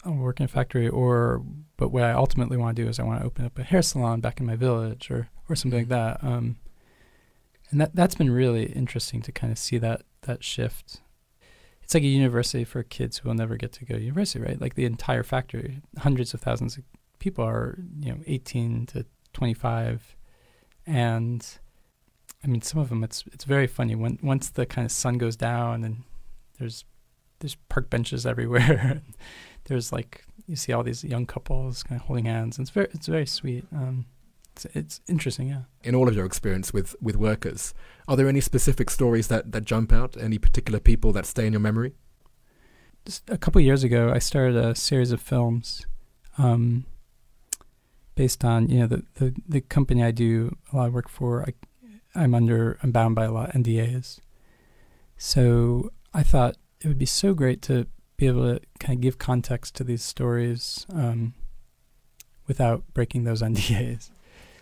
I'll 0.06 0.14
work 0.14 0.40
in 0.40 0.46
a 0.46 0.50
factory, 0.50 0.90
or 0.90 1.42
but 1.78 1.90
what 1.90 2.04
I 2.04 2.12
ultimately 2.12 2.58
want 2.58 2.76
to 2.76 2.84
do 2.84 2.90
is 2.90 3.00
I 3.00 3.04
want 3.04 3.22
to 3.22 3.26
open 3.26 3.46
up 3.46 3.58
a 3.58 3.64
hair 3.64 3.82
salon 3.82 4.20
back 4.20 4.40
in 4.40 4.46
my 4.46 4.56
village, 4.56 5.10
or 5.10 5.30
or 5.48 5.56
something 5.56 5.80
like 5.80 5.90
that. 5.90 6.22
Um, 6.22 6.58
and 7.72 7.80
that 7.80 7.96
that's 7.96 8.16
been 8.16 8.32
really 8.32 8.66
interesting 8.66 9.22
to 9.22 9.32
kind 9.32 9.52
of 9.52 9.58
see 9.58 9.78
that 9.78 10.02
that 10.24 10.44
shift 10.44 11.02
it's 11.94 12.01
like 12.01 12.04
a 12.06 12.07
university 12.07 12.63
for 12.63 12.81
kids 12.81 13.19
who 13.19 13.30
will 13.30 13.36
never 13.36 13.56
get 13.56 13.72
to 13.74 13.86
go 13.86 13.94
to 13.94 14.01
university, 14.01 14.44
right? 14.44 14.60
Like 14.60 14.74
the 14.74 14.86
entire 14.86 15.22
factory, 15.22 15.80
hundreds 16.00 16.34
of 16.34 16.42
thousands 16.42 16.75
of 16.75 16.84
people 17.19 17.45
are, 17.45 17.78
you 18.00 18.12
know, 18.12 18.18
18 18.25 18.88
to 18.88 19.06
25, 19.34 20.16
and 20.88 21.60
I 22.44 22.48
mean, 22.48 22.63
some 22.63 22.81
of 22.81 22.90
them 22.90 23.04
it's 23.04 23.24
it's 23.31 23.44
very 23.44 23.68
funny 23.68 23.94
when 23.94 24.18
once 24.24 24.50
the 24.50 24.66
kind 24.66 24.86
of 24.86 24.92
sun 24.92 25.19
goes 25.19 25.36
down 25.36 25.84
and 25.84 26.01
there's 26.57 26.84
there's 27.42 27.56
park 27.69 27.92
benches 27.92 28.25
everywhere. 28.34 29.04
there's 29.66 29.92
like 29.92 30.25
you 30.48 30.56
see 30.56 30.74
all 30.74 30.81
these 30.81 31.04
young 31.04 31.28
couples 31.28 31.84
kind 31.84 32.01
of 32.01 32.07
holding 32.07 32.25
hands. 32.25 32.57
And 32.57 32.66
it's 32.66 32.74
very 32.74 32.88
it's 32.92 33.07
very 33.07 33.28
sweet. 33.28 33.66
Um, 33.72 34.07
it's, 34.56 34.66
it's 34.76 35.02
interesting, 35.08 35.50
yeah. 35.50 35.62
In 35.84 35.96
all 35.96 36.08
of 36.08 36.16
your 36.16 36.26
experience 36.26 36.74
with, 36.74 36.96
with 37.02 37.16
workers, 37.16 37.74
are 38.08 38.16
there 38.16 38.28
any 38.28 38.42
specific 38.42 38.90
stories 38.90 39.28
that, 39.28 39.52
that 39.52 39.66
jump 39.66 39.92
out? 39.92 40.16
Any 40.20 40.38
particular 40.38 40.80
people 40.80 41.12
that 41.14 41.26
stay 41.26 41.48
in 41.48 41.54
your 41.54 41.60
memory? 41.60 41.94
Just 43.06 43.30
a 43.30 43.38
couple 43.38 43.60
years 43.62 43.84
ago, 43.84 44.12
I 44.14 44.20
started 44.20 44.56
a 44.56 44.76
series 44.76 45.12
of 45.12 45.22
films 45.22 45.86
um, 46.38 46.86
based 48.16 48.46
on 48.46 48.70
you 48.70 48.80
know 48.80 48.88
the, 48.88 49.04
the, 49.16 49.36
the 49.48 49.62
company 49.62 50.04
I 50.04 50.12
do 50.12 50.56
a 50.72 50.78
lot 50.78 50.88
of 50.88 50.94
work 50.94 51.10
for. 51.10 51.44
I, 51.44 51.54
I'm 52.16 52.34
under 52.34 52.78
I'm 52.82 52.92
bound 52.92 53.16
by 53.16 53.26
a 53.26 53.32
lot 53.32 53.50
of 53.50 53.56
NDAs, 53.56 54.20
so 55.18 55.92
I 56.14 56.24
thought 56.24 56.56
it 56.80 56.88
would 56.88 57.00
be 57.00 57.06
so 57.06 57.34
great 57.34 57.62
to 57.64 57.88
be 58.16 58.28
able 58.28 58.54
to 58.54 58.62
kind 58.80 58.98
of 58.98 59.02
give 59.02 59.18
context 59.18 59.76
to 59.76 59.84
these 59.84 60.04
stories 60.04 60.86
um, 60.94 61.34
without 62.48 62.84
breaking 62.94 63.24
those 63.24 63.42
NDAs. 63.42 64.12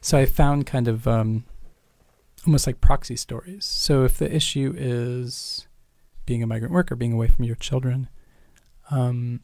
So 0.01 0.17
I 0.17 0.25
found 0.25 0.65
kind 0.65 0.87
of 0.87 1.07
um, 1.07 1.45
almost 2.45 2.65
like 2.65 2.81
proxy 2.81 3.15
stories. 3.15 3.65
So 3.65 4.03
if 4.03 4.17
the 4.17 4.33
issue 4.33 4.73
is 4.75 5.67
being 6.25 6.41
a 6.41 6.47
migrant 6.47 6.73
worker, 6.73 6.95
being 6.95 7.13
away 7.13 7.27
from 7.27 7.45
your 7.45 7.55
children, 7.55 8.09
um, 8.89 9.41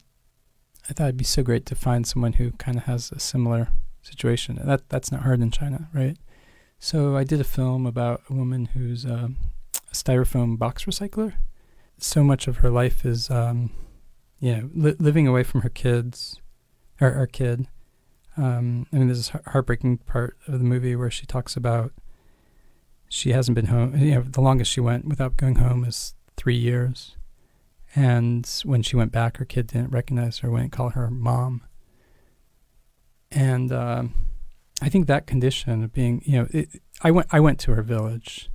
I 0.90 0.92
thought 0.92 1.04
it'd 1.04 1.16
be 1.16 1.24
so 1.24 1.42
great 1.42 1.64
to 1.66 1.74
find 1.74 2.06
someone 2.06 2.34
who 2.34 2.52
kind 2.52 2.76
of 2.76 2.84
has 2.84 3.12
a 3.12 3.20
similar 3.20 3.68
situation. 4.02 4.58
And 4.58 4.68
that 4.68 4.88
that's 4.88 5.12
not 5.12 5.22
hard 5.22 5.40
in 5.40 5.50
China, 5.50 5.88
right? 5.92 6.16
So 6.78 7.16
I 7.16 7.24
did 7.24 7.40
a 7.40 7.44
film 7.44 7.86
about 7.86 8.22
a 8.28 8.34
woman 8.34 8.66
who's 8.66 9.04
uh, 9.04 9.28
a 9.90 9.94
styrofoam 9.94 10.58
box 10.58 10.84
recycler. 10.84 11.34
So 11.98 12.22
much 12.22 12.46
of 12.46 12.58
her 12.58 12.70
life 12.70 13.04
is, 13.04 13.30
um, 13.30 13.70
you 14.40 14.56
know, 14.56 14.70
li- 14.74 14.96
living 14.98 15.26
away 15.26 15.42
from 15.42 15.62
her 15.62 15.68
kids, 15.68 16.40
or 17.00 17.10
her 17.10 17.26
kid, 17.26 17.66
um, 18.38 18.86
I 18.92 18.96
mean, 18.96 19.08
there's 19.08 19.30
a 19.34 19.50
heartbreaking 19.50 19.98
part 19.98 20.36
of 20.46 20.58
the 20.58 20.64
movie 20.64 20.94
where 20.94 21.10
she 21.10 21.26
talks 21.26 21.56
about 21.56 21.92
she 23.08 23.32
hasn't 23.32 23.54
been 23.54 23.66
home. 23.66 23.96
You 23.96 24.14
know, 24.14 24.22
the 24.22 24.40
longest 24.40 24.70
she 24.70 24.80
went 24.80 25.06
without 25.06 25.36
going 25.36 25.56
home 25.56 25.84
is 25.84 26.14
three 26.36 26.56
years. 26.56 27.16
And 27.94 28.48
when 28.64 28.82
she 28.82 28.96
went 28.96 29.12
back, 29.12 29.38
her 29.38 29.44
kid 29.44 29.66
didn't 29.66 29.90
recognize 29.90 30.38
her, 30.38 30.50
wouldn't 30.50 30.72
call 30.72 30.90
her 30.90 31.10
mom. 31.10 31.62
And 33.30 33.72
uh, 33.72 34.04
I 34.80 34.88
think 34.88 35.06
that 35.06 35.26
condition 35.26 35.82
of 35.82 35.92
being, 35.92 36.22
you 36.24 36.38
know, 36.38 36.48
it, 36.50 36.80
I 37.02 37.10
went, 37.10 37.26
I 37.32 37.40
went 37.40 37.58
to 37.60 37.72
her 37.74 37.82
village. 37.82 38.50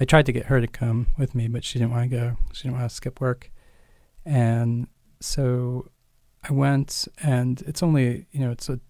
I 0.00 0.04
tried 0.04 0.26
to 0.26 0.32
get 0.32 0.46
her 0.46 0.60
to 0.60 0.66
come 0.66 1.08
with 1.18 1.34
me, 1.34 1.48
but 1.48 1.64
she 1.64 1.78
didn't 1.78 1.90
want 1.90 2.10
to 2.10 2.16
go. 2.16 2.36
She 2.52 2.62
didn't 2.62 2.78
want 2.78 2.88
to 2.88 2.94
skip 2.94 3.20
work. 3.20 3.50
And 4.24 4.86
so 5.20 5.90
I 6.48 6.52
went, 6.52 7.08
and 7.22 7.60
it's 7.62 7.82
only, 7.82 8.26
you 8.30 8.40
know, 8.40 8.52
it's 8.52 8.68
a 8.68 8.80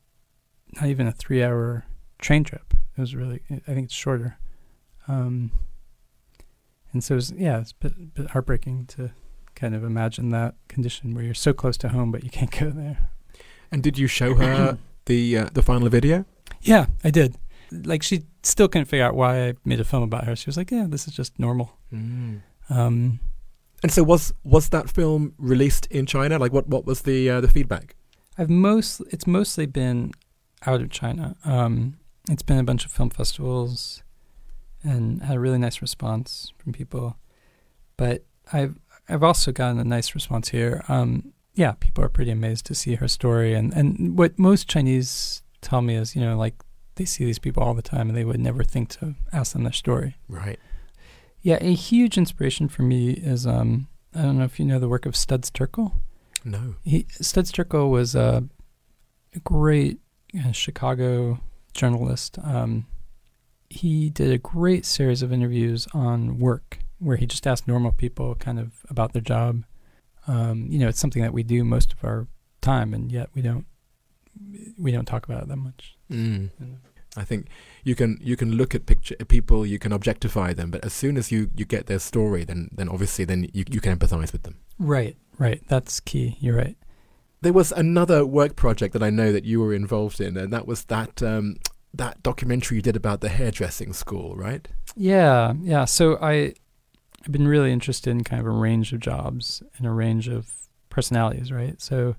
not 0.74 0.86
even 0.86 1.06
a 1.06 1.12
three 1.12 1.42
hour 1.42 1.84
train 2.18 2.44
trip. 2.44 2.74
It 2.96 3.00
was 3.00 3.14
really, 3.14 3.40
I 3.50 3.72
think 3.72 3.86
it's 3.86 3.94
shorter. 3.94 4.38
Um, 5.06 5.52
and 6.92 7.04
so, 7.04 7.14
it 7.14 7.16
was, 7.16 7.32
yeah, 7.32 7.60
it's 7.60 7.72
a 7.72 7.74
bit, 7.76 8.14
bit 8.14 8.30
heartbreaking 8.30 8.86
to 8.86 9.12
kind 9.54 9.74
of 9.74 9.84
imagine 9.84 10.30
that 10.30 10.54
condition 10.68 11.14
where 11.14 11.24
you're 11.24 11.34
so 11.34 11.52
close 11.52 11.76
to 11.78 11.88
home, 11.88 12.12
but 12.12 12.24
you 12.24 12.30
can't 12.30 12.50
go 12.50 12.70
there. 12.70 13.10
And 13.70 13.82
did 13.82 13.98
you 13.98 14.06
show 14.06 14.34
her 14.34 14.78
the 15.06 15.38
uh, 15.38 15.48
the 15.52 15.62
final 15.62 15.88
video? 15.88 16.24
Yeah, 16.62 16.86
I 17.04 17.10
did. 17.10 17.36
Like 17.70 18.02
she 18.02 18.22
still 18.42 18.68
couldn't 18.68 18.86
figure 18.86 19.04
out 19.04 19.14
why 19.14 19.48
I 19.48 19.54
made 19.64 19.80
a 19.80 19.84
film 19.84 20.02
about 20.02 20.24
her. 20.24 20.34
She 20.34 20.46
was 20.46 20.56
like, 20.56 20.70
"Yeah, 20.70 20.86
this 20.88 21.06
is 21.06 21.14
just 21.14 21.38
normal." 21.38 21.76
Mm. 21.92 22.40
Um, 22.70 23.20
and 23.82 23.92
so 23.92 24.02
was 24.02 24.32
was 24.42 24.70
that 24.70 24.88
film 24.88 25.34
released 25.38 25.86
in 25.86 26.06
China? 26.06 26.38
Like, 26.38 26.52
what 26.52 26.68
what 26.68 26.86
was 26.86 27.02
the 27.02 27.28
uh, 27.28 27.40
the 27.40 27.48
feedback? 27.48 27.94
I've 28.38 28.48
most 28.48 29.02
it's 29.10 29.26
mostly 29.26 29.66
been 29.66 30.12
out 30.66 30.80
of 30.80 30.90
China. 30.90 31.36
Um, 31.44 31.98
it's 32.30 32.42
been 32.42 32.58
a 32.58 32.64
bunch 32.64 32.84
of 32.84 32.92
film 32.92 33.10
festivals 33.10 34.02
and 34.82 35.22
had 35.22 35.36
a 35.36 35.40
really 35.40 35.58
nice 35.58 35.80
response 35.82 36.52
from 36.58 36.72
people. 36.72 37.16
But 37.96 38.24
I've 38.52 38.78
I've 39.08 39.22
also 39.22 39.52
gotten 39.52 39.78
a 39.78 39.84
nice 39.84 40.14
response 40.14 40.50
here. 40.50 40.84
Um, 40.88 41.32
yeah, 41.54 41.72
people 41.72 42.04
are 42.04 42.08
pretty 42.08 42.30
amazed 42.30 42.66
to 42.66 42.74
see 42.74 42.96
her 42.96 43.08
story. 43.08 43.54
And, 43.54 43.72
and 43.72 44.18
what 44.18 44.38
most 44.38 44.68
Chinese 44.68 45.42
tell 45.60 45.80
me 45.80 45.96
is, 45.96 46.14
you 46.14 46.20
know, 46.20 46.36
like 46.36 46.54
they 46.96 47.04
see 47.04 47.24
these 47.24 47.38
people 47.38 47.62
all 47.62 47.74
the 47.74 47.82
time 47.82 48.08
and 48.08 48.16
they 48.16 48.24
would 48.24 48.38
never 48.38 48.62
think 48.62 48.90
to 48.90 49.14
ask 49.32 49.54
them 49.54 49.64
their 49.64 49.72
story. 49.72 50.16
Right. 50.28 50.60
Yeah, 51.40 51.58
a 51.60 51.74
huge 51.74 52.18
inspiration 52.18 52.68
for 52.68 52.82
me 52.82 53.10
is 53.10 53.46
um, 53.46 53.88
I 54.14 54.22
don't 54.22 54.38
know 54.38 54.44
if 54.44 54.60
you 54.60 54.66
know 54.66 54.78
the 54.78 54.88
work 54.88 55.06
of 55.06 55.16
Studs 55.16 55.50
Terkel. 55.50 55.94
No. 56.44 56.76
He, 56.84 57.06
Studs 57.10 57.50
Terkel 57.50 57.90
was 57.90 58.14
a 58.14 58.44
great 59.44 60.00
uh, 60.36 60.52
Chicago 60.52 61.40
journalist. 61.74 62.38
Um, 62.42 62.86
he 63.70 64.10
did 64.10 64.30
a 64.30 64.38
great 64.38 64.84
series 64.84 65.22
of 65.22 65.32
interviews 65.32 65.86
on 65.92 66.38
work 66.38 66.78
where 66.98 67.16
he 67.16 67.26
just 67.26 67.46
asked 67.46 67.68
normal 67.68 67.92
people 67.92 68.34
kind 68.34 68.58
of 68.58 68.84
about 68.88 69.12
their 69.12 69.22
job. 69.22 69.64
Um, 70.26 70.66
you 70.68 70.78
know, 70.78 70.88
it's 70.88 70.98
something 70.98 71.22
that 71.22 71.32
we 71.32 71.42
do 71.42 71.64
most 71.64 71.92
of 71.92 72.04
our 72.04 72.26
time, 72.60 72.92
and 72.92 73.10
yet 73.10 73.30
we 73.34 73.42
don't 73.42 73.66
we 74.78 74.92
don't 74.92 75.06
talk 75.06 75.24
about 75.24 75.42
it 75.42 75.48
that 75.48 75.56
much. 75.56 75.96
Mm. 76.10 76.50
I 77.16 77.24
think 77.24 77.46
you 77.84 77.94
can 77.94 78.18
you 78.20 78.36
can 78.36 78.52
look 78.52 78.74
at 78.74 78.86
picture 78.86 79.16
people, 79.16 79.66
you 79.66 79.78
can 79.78 79.92
objectify 79.92 80.52
them, 80.52 80.70
but 80.70 80.84
as 80.84 80.92
soon 80.92 81.16
as 81.16 81.32
you, 81.32 81.50
you 81.56 81.64
get 81.64 81.86
their 81.86 81.98
story, 81.98 82.44
then 82.44 82.68
then 82.72 82.88
obviously 82.88 83.24
then 83.24 83.48
you 83.52 83.64
you 83.68 83.80
can 83.80 83.96
empathize 83.96 84.32
with 84.32 84.42
them. 84.42 84.56
Right, 84.78 85.16
right. 85.38 85.62
That's 85.68 86.00
key. 86.00 86.36
You're 86.40 86.56
right. 86.56 86.76
There 87.40 87.52
was 87.52 87.72
another 87.72 88.26
work 88.26 88.56
project 88.56 88.92
that 88.94 89.02
I 89.02 89.10
know 89.10 89.32
that 89.32 89.44
you 89.44 89.60
were 89.60 89.72
involved 89.72 90.20
in, 90.20 90.36
and 90.36 90.52
that 90.52 90.66
was 90.66 90.84
that 90.84 91.22
um, 91.22 91.56
that 91.94 92.22
documentary 92.22 92.76
you 92.76 92.82
did 92.82 92.96
about 92.96 93.20
the 93.20 93.28
hairdressing 93.28 93.92
school, 93.92 94.34
right? 94.36 94.66
Yeah, 94.96 95.54
yeah. 95.60 95.84
So 95.84 96.18
I 96.20 96.54
I've 97.24 97.32
been 97.32 97.48
really 97.48 97.72
interested 97.72 98.10
in 98.10 98.24
kind 98.24 98.40
of 98.40 98.46
a 98.46 98.50
range 98.50 98.92
of 98.92 99.00
jobs 99.00 99.62
and 99.76 99.86
a 99.86 99.90
range 99.90 100.28
of 100.28 100.52
personalities, 100.90 101.52
right? 101.52 101.80
So 101.80 102.16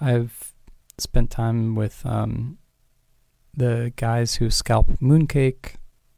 I've 0.00 0.52
spent 0.98 1.30
time 1.30 1.74
with 1.74 2.04
um, 2.06 2.58
the 3.54 3.92
guys 3.96 4.36
who 4.36 4.50
scalp 4.50 4.90
mooncake 5.00 5.74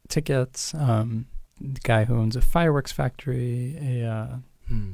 tickets, 0.07 0.73
um, 0.73 1.27
the 1.59 1.79
guy 1.81 2.05
who 2.05 2.15
owns 2.17 2.35
a 2.35 2.41
fireworks 2.41 2.91
factory, 2.91 3.77
a 3.81 4.05
uh, 4.07 4.35
Hmm. 4.67 4.93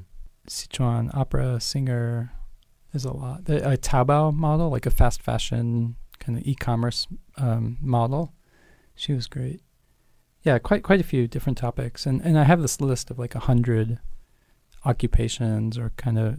Sichuan 0.50 1.16
opera 1.16 1.60
singer. 1.62 2.34
There's 2.91 3.05
a 3.05 3.13
lot. 3.13 3.45
The, 3.45 3.71
a 3.71 3.77
Taobao 3.77 4.33
model, 4.33 4.69
like 4.69 4.86
a 4.86 4.91
fast 4.91 5.21
fashion 5.21 5.95
kind 6.19 6.38
of 6.38 6.45
e-commerce 6.45 7.07
um, 7.38 7.77
model. 7.81 8.33
She 8.95 9.13
was 9.13 9.27
great. 9.27 9.62
Yeah, 10.43 10.57
quite 10.60 10.83
quite 10.83 11.00
a 11.00 11.03
few 11.03 11.27
different 11.27 11.57
topics, 11.57 12.05
and 12.05 12.21
and 12.21 12.38
I 12.38 12.43
have 12.43 12.62
this 12.62 12.81
list 12.81 13.12
of 13.12 13.19
like 13.19 13.36
a 13.36 13.39
hundred 13.39 14.00
occupations 14.86 15.77
or 15.77 15.91
kind 15.98 16.17
of 16.17 16.38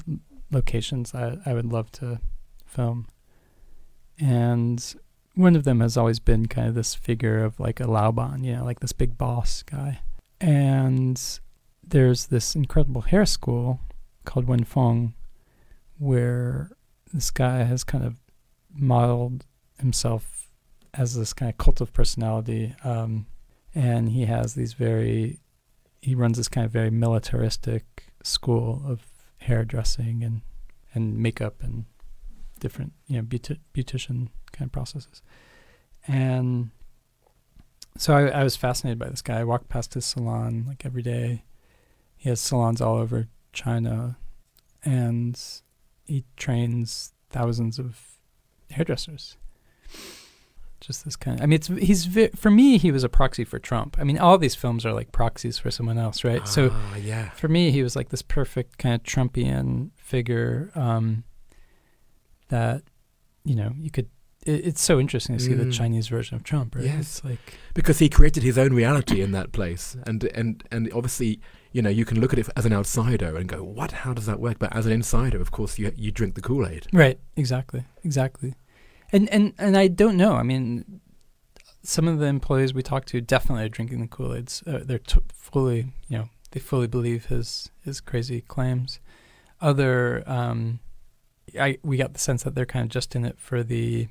locations 0.50 1.12
that 1.12 1.40
I 1.47 1.54
would 1.54 1.73
love 1.73 1.90
to 1.92 2.21
film. 2.66 3.06
And 4.18 4.94
one 5.35 5.56
of 5.56 5.64
them 5.64 5.80
has 5.80 5.97
always 5.97 6.18
been 6.18 6.47
kind 6.47 6.68
of 6.68 6.75
this 6.75 6.94
figure 6.94 7.44
of 7.44 7.59
like 7.59 7.80
a 7.80 7.85
Laoban, 7.85 8.44
you 8.44 8.56
know, 8.56 8.64
like 8.64 8.80
this 8.80 8.92
big 8.92 9.16
boss 9.16 9.62
guy. 9.62 10.00
And 10.40 11.21
there's 11.87 12.26
this 12.26 12.54
incredible 12.54 13.02
hair 13.02 13.25
school 13.25 13.80
called 14.25 14.47
Wenfeng 14.47 15.14
where 15.99 16.71
this 17.13 17.31
guy 17.31 17.63
has 17.63 17.85
kind 17.85 18.05
of 18.05 18.21
modeled 18.75 19.45
himself 19.79 20.51
as 20.95 21.17
this 21.17 21.33
kind 21.33 21.51
of 21.51 21.59
cult 21.59 21.81
of 21.81 21.93
personality. 21.93 22.75
Um, 22.85 23.27
and 23.75 24.11
he 24.11 24.27
has 24.27 24.55
these 24.55 24.73
very, 24.75 25.41
he 26.01 26.15
runs 26.15 26.37
this 26.37 26.49
kind 26.49 26.65
of 26.65 26.73
very 26.73 26.91
militaristic 26.91 28.05
school 28.23 28.83
of 28.87 29.07
hairdressing 29.39 30.23
and, 30.23 30.43
and 30.95 31.19
makeup 31.19 31.63
and 31.63 31.87
different, 32.61 32.93
you 33.07 33.17
know, 33.17 33.23
beauti- 33.23 33.59
beautician 33.75 34.29
kind 34.53 34.69
of 34.69 34.73
processes. 34.73 35.23
And 36.07 36.71
so 37.97 38.15
I, 38.15 38.29
I 38.29 38.45
was 38.45 38.57
fascinated 38.57 38.99
by 38.99 39.09
this 39.09 39.23
guy. 39.23 39.41
I 39.41 39.45
walked 39.45 39.69
past 39.69 39.95
his 39.95 40.05
salon 40.05 40.65
like 40.67 40.85
every 40.85 41.03
day. 41.03 41.45
He 42.17 42.29
has 42.29 42.41
salons 42.41 42.81
all 42.81 42.97
over 42.97 43.29
China, 43.53 44.17
and 44.85 45.41
he 46.12 46.25
trains 46.37 47.14
thousands 47.31 47.78
of 47.78 48.19
hairdressers. 48.71 49.37
Just 50.81 51.04
this 51.04 51.14
kind 51.16 51.38
of. 51.38 51.42
I 51.42 51.47
mean, 51.47 51.54
it's 51.61 51.69
he's 51.69 52.00
for 52.37 52.50
me. 52.50 52.76
He 52.76 52.90
was 52.90 53.04
a 53.04 53.09
proxy 53.09 53.45
for 53.45 53.59
Trump. 53.61 53.97
I 54.00 54.04
mean, 54.04 54.19
all 54.19 54.37
these 54.37 54.57
films 54.57 54.85
are 54.85 54.92
like 54.92 55.12
proxies 55.12 55.57
for 55.57 55.71
someone 55.71 55.97
else, 55.97 56.25
right? 56.25 56.47
so 56.49 56.71
Ah, 56.73 56.97
yeah. 56.97 57.31
for 57.31 57.47
me, 57.49 57.71
he 57.71 57.83
was 57.85 57.95
like 57.95 58.09
this 58.09 58.21
perfect 58.23 58.78
kind 58.78 58.95
of 58.97 59.02
Trumpian 59.04 59.90
figure 59.97 60.71
um, 60.75 61.23
that, 62.49 62.83
you 63.45 63.54
know, 63.54 63.73
you 63.78 63.90
could. 63.90 64.09
It, 64.45 64.66
it's 64.66 64.83
so 64.83 64.99
interesting 64.99 65.37
to 65.38 65.42
see 65.42 65.54
the 65.54 65.66
Mm. 65.66 65.73
Chinese 65.73 66.09
version 66.09 66.35
of 66.35 66.42
Trump, 66.42 66.75
right? 66.75 66.85
Yes. 66.85 66.99
It's 67.00 67.25
like, 67.25 67.59
because 67.75 68.00
he 68.00 68.09
created 68.09 68.42
his 68.42 68.59
own 68.59 68.73
reality 68.75 69.21
in 69.23 69.31
that 69.33 69.52
place 69.52 69.97
and 70.04 70.25
and 70.35 70.64
and 70.73 70.92
obviously 70.92 71.40
you 71.73 71.83
know 71.83 71.91
you 71.91 72.05
can 72.05 72.21
look 72.21 72.33
at 72.33 72.38
it 72.38 72.49
as 72.57 72.64
an 72.67 72.73
outsider 72.73 73.37
and 73.37 73.49
go 73.49 73.62
what 73.62 73.93
how 73.93 74.12
does 74.12 74.26
that 74.26 74.41
work 74.41 74.59
but 74.59 74.75
as 74.75 74.87
an 74.87 74.93
insider 74.93 75.41
of 75.41 75.50
course 75.50 75.79
you 75.79 75.93
you 75.97 76.11
drink 76.11 76.35
the 76.35 76.41
kool-aid 76.41 76.87
right, 76.93 77.19
exactly, 77.37 77.85
exactly. 78.05 78.55
And 79.12 79.29
and 79.29 79.52
and 79.59 79.76
I 79.76 79.88
don't 79.88 80.17
know. 80.17 80.35
I 80.35 80.43
mean, 80.43 81.00
some 81.83 82.09
of 82.09 82.19
the 82.19 82.26
employees 82.26 82.73
we 82.73 82.83
talked 82.83 83.09
to 83.09 83.21
definitely 83.21 83.64
are 83.64 83.69
drinking 83.69 84.00
the 84.00 84.07
Kool 84.07 84.35
Aids. 84.35 84.62
Uh, 84.67 84.81
they're 84.85 84.99
t- 84.99 85.21
fully, 85.35 85.93
you 86.09 86.19
know, 86.19 86.29
they 86.52 86.61
fully 86.61 86.87
believe 86.87 87.26
his 87.26 87.71
his 87.85 88.00
crazy 88.00 88.41
claims. 88.41 89.00
Other, 89.61 90.23
um, 90.26 90.81
I 91.59 91.79
we 91.83 91.97
got 91.97 92.14
the 92.14 92.21
sense 92.21 92.43
that 92.45 92.55
they're 92.55 92.67
kind 92.67 92.85
of 92.85 92.91
just 92.91 93.14
in 93.14 93.25
it 93.25 93.38
for 93.38 93.62
the 93.62 94.09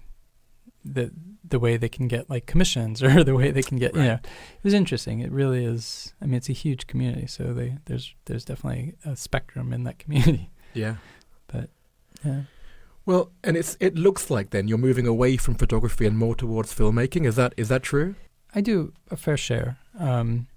the 0.86 1.12
the 1.48 1.60
way 1.60 1.78
they 1.78 1.90
can 1.90 2.08
get 2.08 2.30
like 2.30 2.46
commissions 2.46 3.04
or 3.08 3.24
the 3.24 3.36
way 3.36 3.52
they 3.52 3.62
can 3.64 3.78
get 3.78 3.94
you 3.96 4.02
know 4.04 4.14
it 4.24 4.64
was 4.64 4.74
interesting 4.74 5.20
it 5.20 5.32
really 5.32 5.64
is 5.66 6.14
i 6.22 6.26
mean 6.26 6.36
it's 6.36 6.50
a 6.50 6.54
huge 6.54 6.88
community 6.88 7.28
so 7.28 7.54
they 7.54 7.78
there's 7.86 8.16
there's 8.26 8.46
definitely 8.46 8.94
a 9.06 9.16
spectrum 9.16 9.74
in 9.74 9.84
that 9.84 10.00
community 10.04 10.50
yeah 10.74 10.96
But 11.48 11.70
yeah 12.26 12.42
well 13.06 13.32
and 13.44 13.58
it's 13.58 13.78
it 13.80 13.96
looks 13.96 14.30
like 14.30 14.50
then 14.52 14.68
you're 14.68 14.78
moving 14.78 15.08
away 15.08 15.38
from 15.38 15.56
photography 15.56 16.06
and 16.06 16.18
more 16.18 16.36
towards 16.36 16.74
filmmaking 16.74 17.26
is 17.26 17.36
that 17.36 17.54
is 17.58 17.68
that 17.70 17.84
true 17.84 18.16
I 18.54 18.60
do 18.62 18.92
a 19.10 19.16
fair 19.16 19.38
share. 19.38 19.78
Um, 19.98 20.48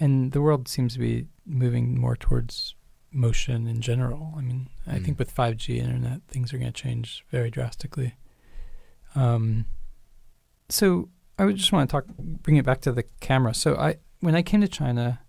and 0.00 0.32
the 0.32 0.40
world 0.40 0.66
seems 0.66 0.94
to 0.94 0.98
be 0.98 1.26
moving 1.46 1.98
more 2.00 2.16
towards 2.16 2.74
motion 3.12 3.66
in 3.66 3.80
general. 3.80 4.34
I 4.36 4.40
mean, 4.40 4.68
I 4.86 4.98
Mm. 4.98 5.04
think 5.04 5.18
with 5.20 5.30
5G 5.32 5.78
internet, 5.78 6.22
things 6.26 6.52
are 6.52 6.58
going 6.58 6.72
to 6.72 6.82
change 6.82 7.24
very 7.30 7.48
drastically. 7.50 8.14
Um, 9.14 9.66
so 10.68 11.08
I 11.38 11.44
would 11.44 11.56
just 11.56 11.72
want 11.72 11.88
to 11.88 11.92
talk, 11.92 12.04
bring 12.16 12.56
it 12.56 12.64
back 12.64 12.80
to 12.82 12.92
the 12.92 13.04
camera. 13.20 13.54
So 13.54 13.76
I, 13.76 13.96
when 14.20 14.34
I 14.34 14.42
came 14.42 14.60
to 14.60 14.68
China, 14.68 15.20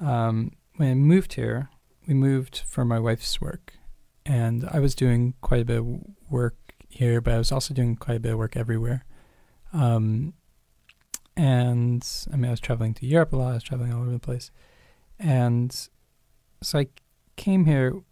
um, 0.00 0.52
when 0.76 0.90
I 0.90 0.94
moved 0.94 1.34
here, 1.34 1.70
we 2.06 2.14
moved 2.14 2.62
for 2.66 2.84
my 2.84 2.98
wife's 2.98 3.40
work, 3.40 3.74
and 4.26 4.68
I 4.70 4.80
was 4.80 4.94
doing 4.94 5.34
quite 5.40 5.62
a 5.62 5.64
bit 5.64 5.78
of 5.78 5.86
work 6.28 6.56
here, 6.88 7.20
but 7.20 7.34
I 7.34 7.38
was 7.38 7.52
also 7.52 7.74
doing 7.74 7.96
quite 7.96 8.16
a 8.16 8.20
bit 8.20 8.32
of 8.32 8.38
work 8.38 8.56
everywhere. 8.56 9.04
Um, 9.72 10.34
and 11.36 12.06
I 12.32 12.36
mean, 12.36 12.46
I 12.46 12.50
was 12.50 12.60
traveling 12.60 12.94
to 12.94 13.06
Europe 13.06 13.32
a 13.32 13.36
lot. 13.36 13.50
I 13.50 13.54
was 13.54 13.62
traveling 13.62 13.92
all 13.92 14.02
over 14.02 14.10
the 14.10 14.18
place, 14.18 14.50
and 15.18 15.88
so 16.62 16.78
I 16.78 16.88
came 17.36 17.66
here 17.66 18.02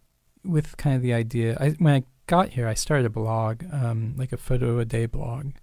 with 0.43 0.77
kind 0.77 0.95
of 0.95 1.01
the 1.01 1.13
idea. 1.13 1.57
I 1.59 1.71
when 1.71 1.93
I 1.95 2.03
got 2.29 2.49
here, 2.49 2.67
I 2.67 2.75
started 2.75 3.07
a 3.07 3.09
blog, 3.09 3.63
um, 3.73 4.13
like 4.15 4.31
a 4.31 4.37
photo 4.37 4.77
a 4.77 4.85
day 4.85 5.07
blog. 5.07 5.53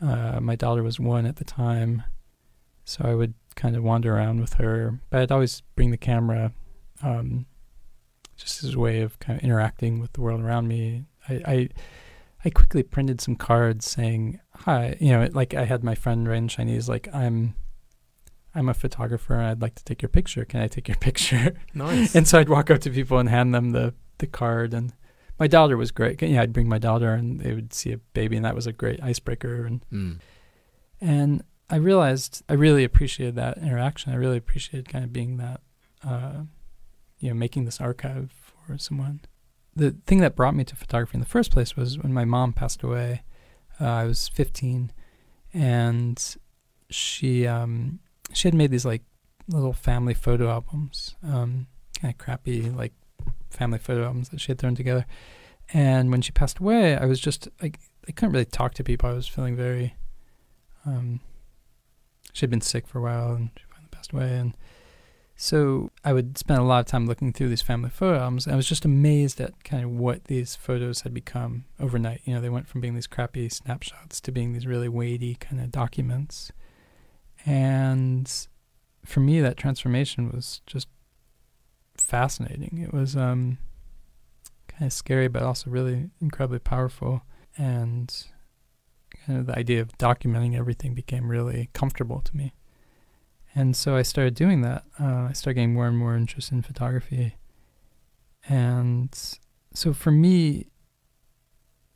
Uh, 0.00 0.40
my 0.40 0.56
daughter 0.56 0.82
was 0.82 0.98
one 0.98 1.26
at 1.26 1.36
the 1.36 1.44
time, 1.44 2.02
so 2.86 3.02
I 3.04 3.14
would 3.14 3.34
kind 3.56 3.76
of 3.76 3.84
wander 3.84 4.16
around 4.16 4.40
with 4.40 4.54
her, 4.54 4.98
but 5.10 5.20
I'd 5.20 5.30
always 5.30 5.60
bring 5.74 5.90
the 5.90 5.98
camera, 5.98 6.52
um, 7.02 7.44
just 8.38 8.64
as 8.64 8.74
a 8.74 8.78
way 8.78 9.02
of 9.02 9.18
kind 9.18 9.38
of 9.38 9.44
interacting 9.44 10.00
with 10.00 10.14
the 10.14 10.22
world 10.22 10.40
around 10.40 10.66
me. 10.66 11.04
I, 11.28 11.34
I 11.46 11.68
I 12.42 12.50
quickly 12.50 12.82
printed 12.82 13.20
some 13.20 13.36
cards 13.36 13.84
saying 13.84 14.40
hi. 14.54 14.96
You 14.98 15.10
know, 15.10 15.28
like 15.32 15.52
I 15.52 15.64
had 15.64 15.84
my 15.84 15.94
friend 15.94 16.26
write 16.26 16.36
in 16.36 16.48
Chinese, 16.48 16.88
like 16.88 17.08
I'm, 17.12 17.54
I'm 18.54 18.70
a 18.70 18.74
photographer 18.74 19.34
and 19.34 19.46
I'd 19.46 19.62
like 19.62 19.74
to 19.74 19.84
take 19.84 20.00
your 20.00 20.08
picture. 20.08 20.44
Can 20.46 20.60
I 20.60 20.68
take 20.68 20.88
your 20.88 20.96
picture? 21.08 21.54
nice 21.74 22.14
and 22.14 22.26
so 22.26 22.38
I'd 22.38 22.48
walk 22.48 22.70
up 22.70 22.80
to 22.80 22.90
people 22.90 23.18
and 23.18 23.28
hand 23.28 23.54
them 23.54 23.72
the 23.72 23.92
the 24.18 24.26
card. 24.26 24.72
And 24.72 24.94
my 25.38 25.46
daughter 25.46 25.76
was 25.76 25.90
great. 25.90 26.20
Yeah, 26.22 26.42
I'd 26.42 26.52
bring 26.52 26.68
my 26.68 26.78
daughter 26.78 27.12
and 27.12 27.40
they 27.40 27.54
would 27.54 27.72
see 27.72 27.92
a 27.92 27.98
baby, 27.98 28.36
and 28.36 28.44
that 28.44 28.54
was 28.54 28.66
a 28.66 28.72
great 28.72 29.02
icebreaker. 29.02 29.64
And 29.64 29.84
mm. 29.92 30.18
and 31.00 31.42
I 31.68 31.76
realized 31.76 32.42
I 32.48 32.54
really 32.54 32.84
appreciated 32.84 33.34
that 33.36 33.58
interaction. 33.58 34.12
I 34.12 34.16
really 34.16 34.38
appreciated 34.38 34.88
kind 34.88 35.04
of 35.04 35.12
being 35.12 35.36
that, 35.38 35.60
uh, 36.04 36.42
you 37.18 37.28
know, 37.28 37.34
making 37.34 37.64
this 37.64 37.80
archive 37.80 38.32
for 38.32 38.78
someone. 38.78 39.20
The 39.74 39.96
thing 40.06 40.20
that 40.20 40.36
brought 40.36 40.54
me 40.54 40.64
to 40.64 40.76
photography 40.76 41.16
in 41.16 41.20
the 41.20 41.26
first 41.26 41.50
place 41.50 41.76
was 41.76 41.98
when 41.98 42.12
my 42.12 42.24
mom 42.24 42.52
passed 42.52 42.82
away. 42.82 43.22
Uh, 43.78 43.84
I 43.84 44.04
was 44.04 44.28
15, 44.28 44.90
and 45.52 46.36
she 46.88 47.46
um, 47.46 48.00
she 48.32 48.48
had 48.48 48.54
made 48.54 48.70
these 48.70 48.86
like 48.86 49.02
little 49.48 49.74
family 49.74 50.14
photo 50.14 50.48
albums, 50.48 51.14
um, 51.22 51.66
kind 52.00 52.14
of 52.14 52.18
crappy, 52.18 52.70
like 52.70 52.92
family 53.50 53.78
photo 53.78 54.04
albums 54.04 54.28
that 54.30 54.40
she 54.40 54.48
had 54.48 54.58
thrown 54.58 54.74
together. 54.74 55.06
And 55.72 56.10
when 56.10 56.22
she 56.22 56.32
passed 56.32 56.58
away, 56.58 56.96
I 56.96 57.06
was 57.06 57.20
just 57.20 57.48
like 57.60 57.80
I 58.08 58.12
couldn't 58.12 58.32
really 58.32 58.44
talk 58.44 58.74
to 58.74 58.84
people. 58.84 59.10
I 59.10 59.14
was 59.14 59.28
feeling 59.28 59.56
very. 59.56 59.96
Um, 60.84 61.20
she 62.32 62.42
had 62.42 62.50
been 62.50 62.60
sick 62.60 62.86
for 62.86 62.98
a 62.98 63.02
while, 63.02 63.32
and 63.32 63.50
she 63.56 63.64
finally 63.68 63.88
passed 63.90 64.12
away. 64.12 64.36
And 64.36 64.56
so 65.34 65.90
I 66.04 66.12
would 66.12 66.38
spend 66.38 66.60
a 66.60 66.64
lot 66.64 66.80
of 66.80 66.86
time 66.86 67.06
looking 67.06 67.32
through 67.32 67.48
these 67.48 67.62
family 67.62 67.90
photo 67.90 68.20
albums. 68.20 68.46
And 68.46 68.52
I 68.52 68.56
was 68.56 68.68
just 68.68 68.84
amazed 68.84 69.40
at 69.40 69.64
kind 69.64 69.84
of 69.84 69.90
what 69.90 70.24
these 70.24 70.54
photos 70.54 71.00
had 71.00 71.12
become 71.12 71.64
overnight. 71.80 72.20
You 72.24 72.34
know, 72.34 72.40
they 72.40 72.48
went 72.48 72.68
from 72.68 72.80
being 72.80 72.94
these 72.94 73.06
crappy 73.06 73.48
snapshots 73.48 74.20
to 74.20 74.32
being 74.32 74.52
these 74.52 74.66
really 74.66 74.88
weighty 74.88 75.34
kind 75.34 75.60
of 75.60 75.72
documents. 75.72 76.52
And 77.44 78.30
for 79.04 79.20
me, 79.20 79.40
that 79.40 79.56
transformation 79.56 80.30
was 80.30 80.60
just 80.66 80.88
fascinating. 82.06 82.78
It 82.78 82.92
was 82.92 83.16
um, 83.16 83.58
kind 84.68 84.86
of 84.86 84.92
scary, 84.92 85.28
but 85.28 85.42
also 85.42 85.70
really 85.70 86.10
incredibly 86.20 86.60
powerful. 86.60 87.22
And 87.56 88.14
kind 89.26 89.40
of 89.40 89.46
the 89.46 89.58
idea 89.58 89.80
of 89.80 89.96
documenting 89.98 90.56
everything 90.56 90.94
became 90.94 91.28
really 91.28 91.68
comfortable 91.72 92.20
to 92.20 92.36
me. 92.36 92.54
And 93.54 93.74
so 93.74 93.96
I 93.96 94.02
started 94.02 94.34
doing 94.34 94.60
that. 94.62 94.84
Uh, 95.00 95.28
I 95.30 95.32
started 95.32 95.54
getting 95.54 95.74
more 95.74 95.88
and 95.88 95.96
more 95.96 96.16
interest 96.16 96.52
in 96.52 96.62
photography. 96.62 97.36
And 98.48 99.10
so 99.72 99.92
for 99.92 100.10
me, 100.10 100.66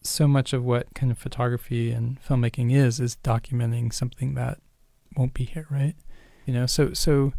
so 0.02 0.26
much 0.26 0.52
of 0.52 0.64
what 0.64 0.94
kind 0.94 1.12
of 1.12 1.18
photography 1.18 1.90
and 1.92 2.18
filmmaking 2.22 2.72
is 2.72 2.98
is 2.98 3.16
documenting 3.16 3.92
something 3.92 4.34
that 4.34 4.58
won't 5.16 5.34
be 5.34 5.44
here, 5.44 5.66
right? 5.70 5.94
You 6.46 6.54
know, 6.54 6.66
so 6.66 6.94
so 6.94 7.34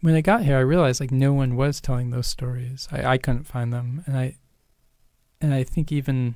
when 0.00 0.14
I 0.14 0.20
got 0.20 0.42
here, 0.42 0.56
I 0.56 0.60
realized 0.60 1.00
like 1.00 1.10
no 1.10 1.32
one 1.32 1.56
was 1.56 1.80
telling 1.80 2.10
those 2.10 2.26
stories. 2.26 2.88
I, 2.90 3.04
I 3.04 3.18
couldn't 3.18 3.44
find 3.44 3.72
them, 3.72 4.02
and 4.06 4.16
I 4.16 4.36
and 5.40 5.54
I 5.54 5.64
think 5.64 5.90
even 5.92 6.34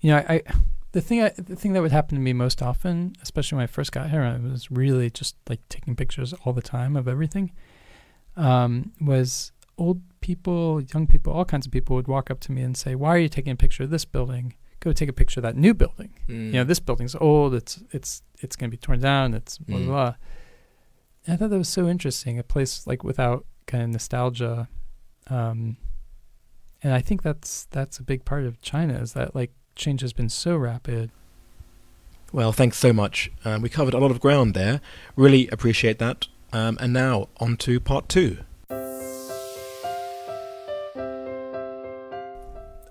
you 0.00 0.10
know 0.10 0.18
I, 0.18 0.34
I 0.34 0.42
the 0.92 1.00
thing 1.00 1.22
I, 1.22 1.30
the 1.36 1.56
thing 1.56 1.72
that 1.74 1.82
would 1.82 1.92
happen 1.92 2.16
to 2.16 2.22
me 2.22 2.32
most 2.32 2.62
often, 2.62 3.14
especially 3.22 3.56
when 3.56 3.64
I 3.64 3.66
first 3.66 3.92
got 3.92 4.10
here, 4.10 4.22
I 4.22 4.38
was 4.38 4.70
really 4.70 5.10
just 5.10 5.36
like 5.48 5.60
taking 5.68 5.96
pictures 5.96 6.32
all 6.44 6.52
the 6.52 6.62
time 6.62 6.96
of 6.96 7.08
everything. 7.08 7.52
Um, 8.36 8.92
was 9.00 9.52
old 9.76 10.00
people, 10.20 10.80
young 10.80 11.06
people, 11.06 11.32
all 11.32 11.44
kinds 11.44 11.66
of 11.66 11.72
people 11.72 11.96
would 11.96 12.08
walk 12.08 12.30
up 12.30 12.40
to 12.40 12.52
me 12.52 12.62
and 12.62 12.76
say, 12.76 12.94
"Why 12.94 13.10
are 13.10 13.18
you 13.18 13.28
taking 13.28 13.52
a 13.52 13.56
picture 13.56 13.82
of 13.82 13.90
this 13.90 14.04
building? 14.04 14.54
Go 14.80 14.92
take 14.92 15.08
a 15.08 15.12
picture 15.12 15.40
of 15.40 15.42
that 15.42 15.56
new 15.56 15.74
building. 15.74 16.14
Mm. 16.28 16.46
You 16.46 16.52
know, 16.52 16.64
this 16.64 16.80
building's 16.80 17.16
old. 17.16 17.54
It's 17.54 17.82
it's 17.92 18.22
it's 18.40 18.56
going 18.56 18.70
to 18.70 18.76
be 18.76 18.80
torn 18.80 19.00
down. 19.00 19.34
It's 19.34 19.58
blah 19.58 19.78
blah." 19.78 19.84
Mm. 19.84 19.88
blah. 19.88 20.14
I 21.28 21.36
thought 21.36 21.50
that 21.50 21.58
was 21.58 21.68
so 21.68 21.88
interesting. 21.88 22.38
A 22.38 22.42
place 22.42 22.86
like 22.86 23.04
without 23.04 23.44
kind 23.66 23.84
of 23.84 23.90
nostalgia, 23.90 24.68
um, 25.28 25.76
and 26.82 26.94
I 26.94 27.00
think 27.00 27.22
that's 27.22 27.66
that's 27.70 27.98
a 27.98 28.02
big 28.02 28.24
part 28.24 28.44
of 28.44 28.60
China 28.62 28.94
is 28.94 29.12
that 29.12 29.34
like 29.34 29.52
change 29.76 30.00
has 30.00 30.12
been 30.12 30.30
so 30.30 30.56
rapid. 30.56 31.10
Well, 32.32 32.52
thanks 32.52 32.78
so 32.78 32.92
much. 32.92 33.30
Um, 33.44 33.62
we 33.62 33.68
covered 33.68 33.94
a 33.94 33.98
lot 33.98 34.10
of 34.10 34.20
ground 34.20 34.54
there. 34.54 34.80
Really 35.16 35.48
appreciate 35.48 35.98
that. 35.98 36.26
Um, 36.52 36.78
and 36.80 36.92
now 36.92 37.28
on 37.38 37.56
to 37.58 37.78
part 37.78 38.08
two. 38.08 38.38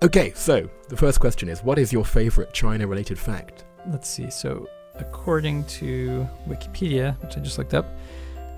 Okay, 0.00 0.32
so 0.36 0.70
the 0.88 0.96
first 0.96 1.18
question 1.18 1.48
is 1.48 1.62
what 1.64 1.76
is 1.76 1.92
your 1.92 2.04
favorite 2.04 2.52
China 2.52 2.86
related 2.86 3.18
fact? 3.18 3.64
Let's 3.88 4.08
see. 4.08 4.30
So, 4.30 4.68
according 4.94 5.64
to 5.64 6.28
Wikipedia, 6.48 7.20
which 7.20 7.36
I 7.36 7.40
just 7.40 7.58
looked 7.58 7.74
up, 7.74 7.86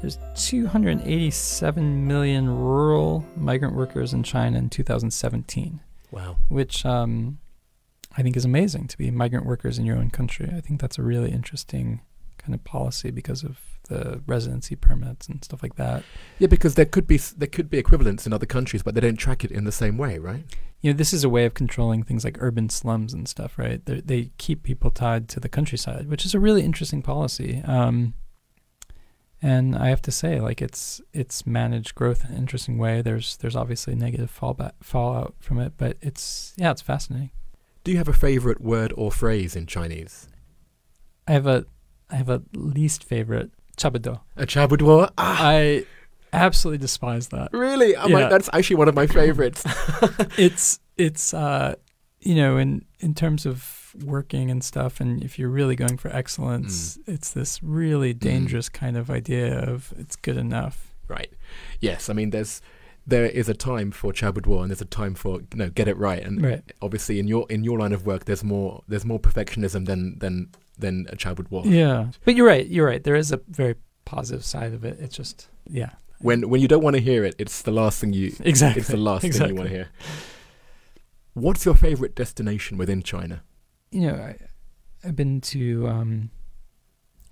there's 0.01 0.19
287 0.35 2.07
million 2.07 2.49
rural 2.49 3.25
migrant 3.37 3.75
workers 3.75 4.13
in 4.13 4.23
China 4.23 4.59
in 4.59 4.69
2017, 4.71 5.81
Wow. 6.11 6.37
which 6.49 6.85
um, 6.87 7.39
I 8.17 8.23
think 8.23 8.37
is 8.37 8.45
amazing 8.45 8.89
to 8.89 8.99
be 8.99 9.11
migrant 9.11 9.47
workers 9.47 9.79
in 9.79 9.85
your 9.87 9.97
own 9.97 10.11
country. 10.11 10.51
I 10.57 10.61
think 10.61 10.81
that's 10.81 10.99
a 10.99 11.03
really 11.03 11.31
interesting 11.31 12.01
kind 12.39 12.55
of 12.55 12.65
policy 12.65 13.11
because 13.11 13.43
of 13.45 13.59
the 13.89 14.23
residency 14.27 14.77
permits 14.77 15.29
and 15.29 15.45
stuff 15.45 15.63
like 15.63 15.75
that. 15.77 16.03
Yeah, 16.39 16.47
because 16.47 16.75
there 16.77 16.85
could 16.87 17.07
be 17.07 17.17
there 17.19 17.49
could 17.49 17.69
be 17.69 17.79
equivalents 17.79 18.27
in 18.27 18.33
other 18.33 18.47
countries, 18.47 18.83
but 18.83 18.95
they 18.95 19.01
don't 19.01 19.17
track 19.17 19.45
it 19.45 19.51
in 19.51 19.65
the 19.65 19.73
same 19.73 19.99
way, 19.99 20.19
right? 20.19 20.45
You 20.81 20.93
know, 20.93 20.97
this 20.97 21.13
is 21.13 21.25
a 21.25 21.29
way 21.29 21.45
of 21.45 21.55
controlling 21.55 22.05
things 22.05 22.25
like 22.25 22.39
urban 22.41 22.69
slums 22.71 23.13
and 23.13 23.29
stuff, 23.29 23.59
right? 23.59 23.85
They're, 23.85 24.01
they 24.01 24.31
keep 24.39 24.63
people 24.63 24.91
tied 24.91 25.29
to 25.31 25.41
the 25.41 25.49
countryside, 25.49 26.09
which 26.09 26.25
is 26.25 26.35
a 26.35 26.41
really 26.41 26.63
interesting 26.63 27.03
policy. 27.03 27.61
Um, 27.67 28.15
and 29.43 29.77
I 29.77 29.89
have 29.89 30.03
to 30.03 30.11
say, 30.11 30.41
like 30.41 30.61
it's 30.63 31.01
it's 31.13 31.47
managed 31.47 31.95
growth 31.95 32.25
in 32.25 32.33
an 32.33 32.39
interesting 32.39 32.79
way. 32.79 33.03
There's 33.03 33.37
there's 33.39 33.57
obviously 33.57 33.95
negative 33.95 34.31
fallback 34.39 34.73
fallout 34.83 35.35
from 35.41 35.59
it, 35.59 35.73
but 35.77 35.97
it's 36.03 36.53
yeah, 36.57 36.71
it's 36.71 36.83
fascinating. 36.83 37.31
Do 37.85 37.91
you 37.93 37.99
have 37.99 38.09
a 38.09 38.13
favorite 38.13 38.61
word 38.61 38.93
or 38.97 39.11
phrase 39.11 39.57
in 39.57 39.67
Chinese? 39.67 40.29
I 41.27 41.33
have 41.33 41.47
a 41.47 41.65
I 42.11 42.17
have 42.17 42.29
a 42.29 42.43
least 42.55 43.05
favorite 43.05 43.51
chabuduo. 43.77 44.21
A 44.37 44.47
chabuduo? 44.47 45.11
Ah, 45.17 45.39
I 45.49 45.87
absolutely 46.33 46.79
despise 46.79 47.29
that. 47.29 47.49
really? 47.53 47.95
My, 47.95 48.21
Yeah. 48.21 48.29
that's 48.29 48.51
actually 48.53 48.77
one 48.77 48.89
of 48.89 48.95
my 48.95 49.07
favorites. 49.07 49.65
it's 50.39 50.81
it's 50.97 51.33
uh 51.33 51.75
you 52.21 52.35
know 52.35 52.59
in 52.59 52.85
in 52.99 53.15
terms 53.15 53.47
of 53.47 53.80
working 54.05 54.51
and 54.51 54.63
stuff 54.63 55.01
and 55.01 55.23
if 55.23 55.39
you're 55.39 55.49
really 55.49 55.77
going 55.77 55.97
for 55.97 56.09
excellence 56.15 56.97
mm. 56.99 57.15
it's 57.15 57.31
this 57.31 57.63
really 57.63 58.15
mm. 58.15 58.19
dangerous 58.19 58.69
kind 58.69 58.97
of 58.97 59.11
idea 59.11 59.59
of 59.59 59.93
it's 59.99 60.17
good 60.17 60.37
enough. 60.37 60.95
Right. 61.09 61.33
Yes, 61.81 62.09
I 62.09 62.13
mean 62.13 62.31
there's 62.31 62.63
there 63.07 63.27
is 63.27 63.49
a 63.49 63.55
time 63.55 63.91
for 63.91 64.13
chabuduo 64.13 64.63
and 64.63 64.71
there's 64.71 64.81
a 64.81 64.85
time 64.85 65.15
for 65.15 65.41
you 65.41 65.57
know 65.57 65.71
get 65.71 65.89
it 65.89 65.97
right 65.97 66.23
and 66.23 66.43
right. 66.43 66.73
obviously 66.81 67.19
in 67.19 67.27
your 67.27 67.47
in 67.51 67.65
your 67.65 67.79
line 67.79 67.93
of 67.93 68.07
work 68.07 68.27
there's 68.27 68.45
more 68.45 68.83
there's 68.87 69.05
more 69.05 69.19
perfectionism 69.19 69.87
than 69.87 70.19
than 70.19 70.51
than 70.79 71.07
a 71.11 71.17
chabuduo. 71.17 71.65
yeah. 71.65 72.09
But 72.25 72.37
you're 72.37 72.47
right 72.47 72.67
you're 72.67 72.87
right. 72.87 73.03
There 73.03 73.17
is 73.17 73.33
a 73.33 73.41
very 73.49 73.75
positive 74.05 74.45
side 74.45 74.73
of 74.73 74.85
it. 74.85 74.99
It's 75.01 75.17
just 75.17 75.49
yeah. 75.69 75.91
When 76.21 76.49
when 76.49 76.61
you 76.61 76.69
don't 76.69 76.83
want 76.83 76.97
to 76.97 77.03
hear 77.03 77.25
it, 77.25 77.35
it's 77.39 77.63
the 77.63 77.73
last 77.73 78.01
thing 78.01 78.13
you 78.13 78.35
exactly 78.41 78.81
it's 78.81 78.91
the 78.91 78.97
last 78.97 79.23
thing 79.23 79.49
you 79.49 79.55
want 79.55 79.69
to 79.69 79.75
hear. 79.75 79.89
What's 81.35 81.65
your 81.65 81.75
favorite 81.75 82.15
destination 82.15 82.77
within 82.77 83.03
China? 83.03 83.43
You 83.91 84.03
know 84.03 84.15
I, 84.15 84.37
i've 85.05 85.17
been 85.17 85.41
to 85.43 85.89
um 85.89 86.31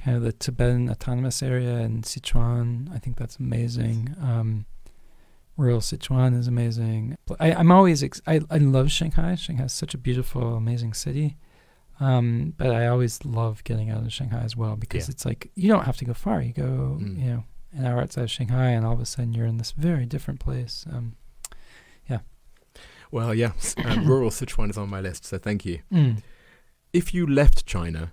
kind 0.03 0.17
of 0.17 0.23
the 0.23 0.33
tibetan 0.33 0.89
autonomous 0.91 1.43
area 1.43 1.79
in 1.79 2.03
sichuan 2.03 2.93
i 2.95 2.99
think 2.99 3.17
that's 3.17 3.37
amazing 3.37 4.15
um 4.21 4.67
rural 5.57 5.81
sichuan 5.81 6.39
is 6.39 6.47
amazing 6.47 7.17
I, 7.41 7.53
i'm 7.53 7.71
always 7.73 8.03
ex- 8.03 8.23
I, 8.27 8.41
I 8.51 8.59
love 8.59 8.91
shanghai 8.91 9.35
shanghai 9.35 9.65
is 9.65 9.73
such 9.73 9.95
a 9.95 9.99
beautiful 9.99 10.55
amazing 10.55 10.95
city 10.95 11.37
um 12.01 12.55
but 12.57 12.71
i 12.71 12.87
always 12.87 13.25
love 13.25 13.63
getting 13.65 13.91
out 13.91 14.03
of 14.05 14.13
shanghai 14.13 14.41
as 14.43 14.57
well 14.57 14.77
because 14.77 15.09
Yeah. 15.09 15.13
it's 15.13 15.25
like 15.27 15.51
you 15.57 15.69
don't 15.69 15.85
have 15.85 15.97
to 15.99 16.05
go 16.05 16.15
far 16.15 16.41
you 16.43 16.53
go 16.53 16.99
Mm. 17.01 17.19
you 17.21 17.27
know 17.31 17.45
an 17.73 17.85
hour 17.87 18.01
outside 18.01 18.23
of 18.23 18.31
shanghai 18.31 18.69
and 18.71 18.87
all 18.87 18.95
of 18.95 19.01
a 19.01 19.07
sudden 19.07 19.35
you're 19.35 19.47
in 19.47 19.59
this 19.59 19.73
very 19.73 20.07
different 20.07 20.41
place 20.41 20.87
um 20.93 21.17
yeah. 22.09 22.21
Well, 23.11 23.35
yeah, 23.35 23.53
um, 23.85 24.07
rural 24.13 24.31
Sichuan 24.31 24.71
is 24.71 24.79
on 24.79 24.89
my 24.89 25.01
list, 25.01 25.25
so 25.27 25.37
thank 25.39 25.65
you. 25.67 25.81
mm. 25.93 26.23
If 26.93 27.13
you 27.13 27.27
left 27.27 27.67
China, 27.67 28.13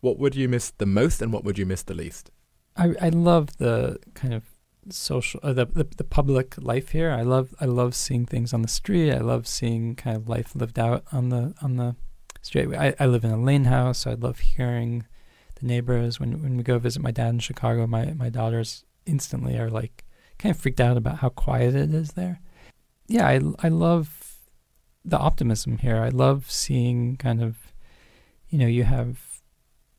what 0.00 0.18
would 0.18 0.34
you 0.34 0.48
miss 0.48 0.70
the 0.70 0.86
most 0.86 1.22
and 1.22 1.32
what 1.32 1.44
would 1.44 1.58
you 1.58 1.66
miss 1.66 1.82
the 1.82 1.94
least? 1.94 2.30
I 2.76 2.94
I 3.00 3.08
love 3.08 3.56
the 3.58 3.98
kind 4.14 4.34
of 4.34 4.44
social 4.90 5.40
uh, 5.42 5.52
the, 5.52 5.66
the 5.66 5.84
the 5.96 6.04
public 6.04 6.54
life 6.58 6.90
here. 6.90 7.10
I 7.10 7.22
love 7.22 7.54
I 7.60 7.64
love 7.64 7.94
seeing 7.94 8.26
things 8.26 8.52
on 8.52 8.62
the 8.62 8.68
street. 8.68 9.12
I 9.12 9.18
love 9.18 9.46
seeing 9.46 9.94
kind 9.94 10.16
of 10.16 10.28
life 10.28 10.54
lived 10.54 10.78
out 10.78 11.04
on 11.12 11.30
the 11.30 11.54
on 11.62 11.76
the 11.76 11.96
street. 12.42 12.74
I, 12.74 12.94
I 12.98 13.06
live 13.06 13.24
in 13.24 13.30
a 13.30 13.40
lane 13.40 13.64
house, 13.64 13.98
so 13.98 14.10
I 14.10 14.14
love 14.14 14.38
hearing 14.38 15.06
the 15.60 15.66
neighbors 15.66 16.20
when 16.20 16.42
when 16.42 16.56
we 16.56 16.62
go 16.62 16.78
visit 16.78 17.02
my 17.02 17.10
dad 17.10 17.30
in 17.30 17.38
Chicago. 17.40 17.86
My 17.86 18.12
my 18.12 18.28
daughters 18.28 18.84
instantly 19.06 19.58
are 19.58 19.70
like 19.70 20.04
kind 20.38 20.54
of 20.54 20.60
freaked 20.60 20.80
out 20.80 20.96
about 20.96 21.18
how 21.18 21.30
quiet 21.30 21.74
it 21.74 21.94
is 21.94 22.12
there. 22.12 22.40
Yeah, 23.08 23.26
I 23.26 23.40
I 23.60 23.68
love 23.68 24.38
the 25.04 25.18
optimism 25.18 25.78
here. 25.78 25.98
I 25.98 26.08
love 26.08 26.50
seeing 26.50 27.16
kind 27.16 27.42
of 27.42 27.72
you 28.48 28.58
know 28.58 28.66
you 28.66 28.84
have 28.84 29.40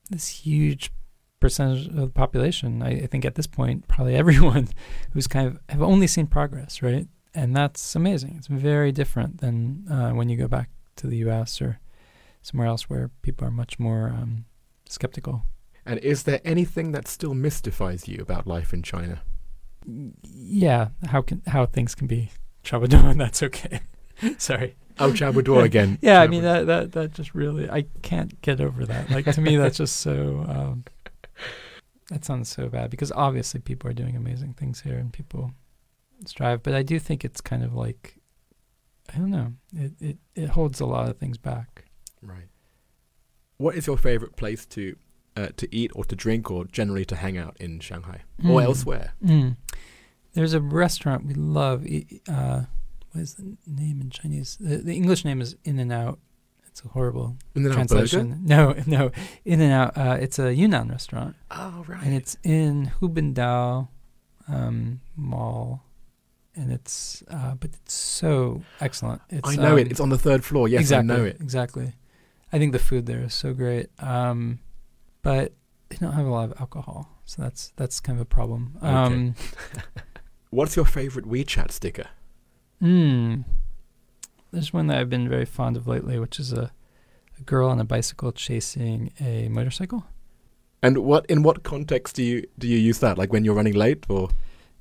this 0.09 0.27
huge 0.27 0.91
percentage 1.39 1.87
of 1.87 1.95
the 1.95 2.07
population. 2.09 2.81
I, 2.81 3.01
I 3.01 3.07
think 3.07 3.25
at 3.25 3.35
this 3.35 3.47
point, 3.47 3.87
probably 3.87 4.15
everyone 4.23 4.69
who's 5.11 5.27
kind 5.27 5.47
of 5.47 5.59
have 5.69 5.81
only 5.81 6.07
seen 6.07 6.27
progress, 6.27 6.81
right? 6.81 7.07
And 7.33 7.55
that's 7.55 7.95
amazing. 7.95 8.35
It's 8.37 8.47
very 8.47 8.91
different 8.91 9.41
than 9.41 9.85
uh, 9.91 10.11
when 10.11 10.29
you 10.29 10.37
go 10.37 10.47
back 10.47 10.69
to 10.95 11.07
the 11.07 11.17
U.S. 11.17 11.61
or 11.61 11.79
somewhere 12.41 12.67
else 12.67 12.89
where 12.89 13.11
people 13.21 13.47
are 13.47 13.51
much 13.51 13.77
more 13.77 14.09
um, 14.09 14.45
skeptical. 14.87 15.43
And 15.85 15.99
is 15.99 16.23
there 16.23 16.41
anything 16.43 16.91
that 16.93 17.07
still 17.07 17.33
mystifies 17.33 18.07
you 18.07 18.19
about 18.21 18.47
life 18.47 18.73
in 18.73 18.81
China? 18.83 19.21
Yeah, 20.23 20.89
how 21.07 21.21
can 21.21 21.41
how 21.47 21.65
things 21.65 21.95
can 21.95 22.07
be 22.07 22.31
troubled 22.63 22.93
and 22.93 23.21
that's 23.21 23.41
okay. 23.41 23.81
Sorry. 24.37 24.75
Oh, 24.99 25.11
Chabuduo 25.11 25.63
again. 25.63 25.99
Yeah, 26.01 26.21
I 26.21 26.27
mean 26.27 26.41
that 26.43 26.65
that 26.67 26.91
that 26.93 27.13
just 27.13 27.35
really 27.35 27.69
I 27.69 27.85
can't 28.01 28.39
get 28.41 28.59
over 28.59 28.85
that. 28.85 29.09
Like 29.11 29.25
to 29.33 29.41
me, 29.41 29.55
that's 29.55 29.77
just 29.77 29.97
so. 29.97 30.43
Um, 30.47 30.83
that 32.09 32.23
sounds 32.25 32.49
so 32.49 32.69
bad 32.69 32.89
because 32.89 33.11
obviously 33.11 33.59
people 33.59 33.89
are 33.89 33.93
doing 33.93 34.15
amazing 34.15 34.53
things 34.53 34.81
here 34.81 34.97
and 34.97 35.11
people 35.13 35.51
strive, 36.25 36.63
but 36.63 36.73
I 36.73 36.81
do 36.81 36.99
think 36.99 37.23
it's 37.25 37.41
kind 37.41 37.63
of 37.63 37.73
like 37.73 38.15
I 39.13 39.17
don't 39.19 39.29
know. 39.31 39.53
It, 39.75 39.91
it 39.99 40.17
it 40.35 40.49
holds 40.49 40.79
a 40.79 40.85
lot 40.85 41.09
of 41.09 41.17
things 41.17 41.37
back. 41.37 41.85
Right. 42.21 42.47
What 43.57 43.75
is 43.75 43.87
your 43.87 43.97
favorite 43.97 44.35
place 44.35 44.65
to 44.67 44.95
uh, 45.35 45.49
to 45.57 45.75
eat 45.75 45.91
or 45.93 46.05
to 46.05 46.15
drink 46.15 46.49
or 46.49 46.65
generally 46.65 47.05
to 47.05 47.15
hang 47.15 47.37
out 47.37 47.55
in 47.59 47.79
Shanghai 47.79 48.21
or 48.43 48.61
Mm. 48.61 48.63
elsewhere? 48.63 49.13
Mm. 49.23 49.57
There's 50.33 50.53
a 50.53 50.61
restaurant 50.61 51.25
we 51.25 51.33
love. 51.35 51.85
Uh, 52.27 52.63
what 53.17 53.23
is 53.23 53.33
the 53.33 53.57
name 53.65 53.99
in 53.99 54.11
Chinese? 54.11 54.57
The, 54.59 54.77
the 54.77 54.93
English 54.95 55.25
name 55.25 55.41
is 55.41 55.55
In 55.63 55.79
and 55.79 55.91
Out. 55.91 56.19
It's 56.67 56.83
a 56.85 56.89
horrible 56.89 57.35
translation. 57.55 58.41
No, 58.45 58.75
no, 58.85 59.11
In 59.43 59.59
and 59.59 59.73
Out. 59.73 59.97
Uh, 59.97 60.17
it's 60.21 60.37
a 60.37 60.53
Yunnan 60.53 60.89
restaurant, 60.89 61.35
Oh 61.49 61.83
right. 61.87 62.03
and 62.03 62.13
it's 62.13 62.37
in 62.43 62.91
Hubindao 63.01 63.87
um, 64.47 65.01
Mall, 65.15 65.83
and 66.55 66.71
it's 66.71 67.23
uh, 67.31 67.55
but 67.55 67.71
it's 67.73 67.93
so 67.95 68.61
excellent. 68.79 69.23
It's, 69.31 69.49
I 69.49 69.55
know 69.55 69.77
it. 69.77 69.85
um, 69.85 69.91
It's 69.91 69.99
on 69.99 70.09
the 70.09 70.19
third 70.19 70.45
floor. 70.45 70.67
Yes, 70.67 70.81
exactly, 70.81 71.11
I 71.13 71.17
know 71.17 71.25
it. 71.25 71.37
Exactly. 71.41 71.93
I 72.53 72.59
think 72.59 72.71
the 72.71 72.79
food 72.79 73.07
there 73.07 73.23
is 73.23 73.33
so 73.33 73.53
great. 73.55 73.87
Um, 73.99 74.59
but 75.23 75.53
they 75.89 75.95
don't 75.97 76.13
have 76.13 76.27
a 76.27 76.29
lot 76.29 76.51
of 76.51 76.59
alcohol, 76.59 77.09
so 77.25 77.41
that's 77.41 77.73
that's 77.77 77.99
kind 77.99 78.19
of 78.19 78.21
a 78.21 78.25
problem. 78.29 78.73
Okay. 78.77 78.87
Um, 78.87 79.35
What's 80.51 80.75
your 80.75 80.85
favorite 80.85 81.25
WeChat 81.25 81.71
sticker? 81.71 82.05
Mm, 82.81 83.43
there's 84.51 84.73
one 84.73 84.87
that 84.87 84.97
I've 84.97 85.09
been 85.09 85.27
very 85.29 85.45
fond 85.45 85.77
of 85.77 85.87
lately, 85.87 86.19
which 86.19 86.39
is 86.39 86.53
a, 86.53 86.71
a 87.39 87.43
girl 87.43 87.69
on 87.69 87.79
a 87.79 87.83
bicycle 87.83 88.31
chasing 88.31 89.11
a 89.19 89.49
motorcycle. 89.49 90.05
And 90.81 90.99
what 90.99 91.25
in 91.27 91.43
what 91.43 91.63
context 91.63 92.15
do 92.15 92.23
you 92.23 92.43
do 92.59 92.67
you 92.67 92.77
use 92.77 92.99
that? 92.99 93.17
Like 93.17 93.33
when 93.33 93.43
you're 93.43 93.55
running 93.55 93.73
late, 93.73 94.05
or 94.09 94.29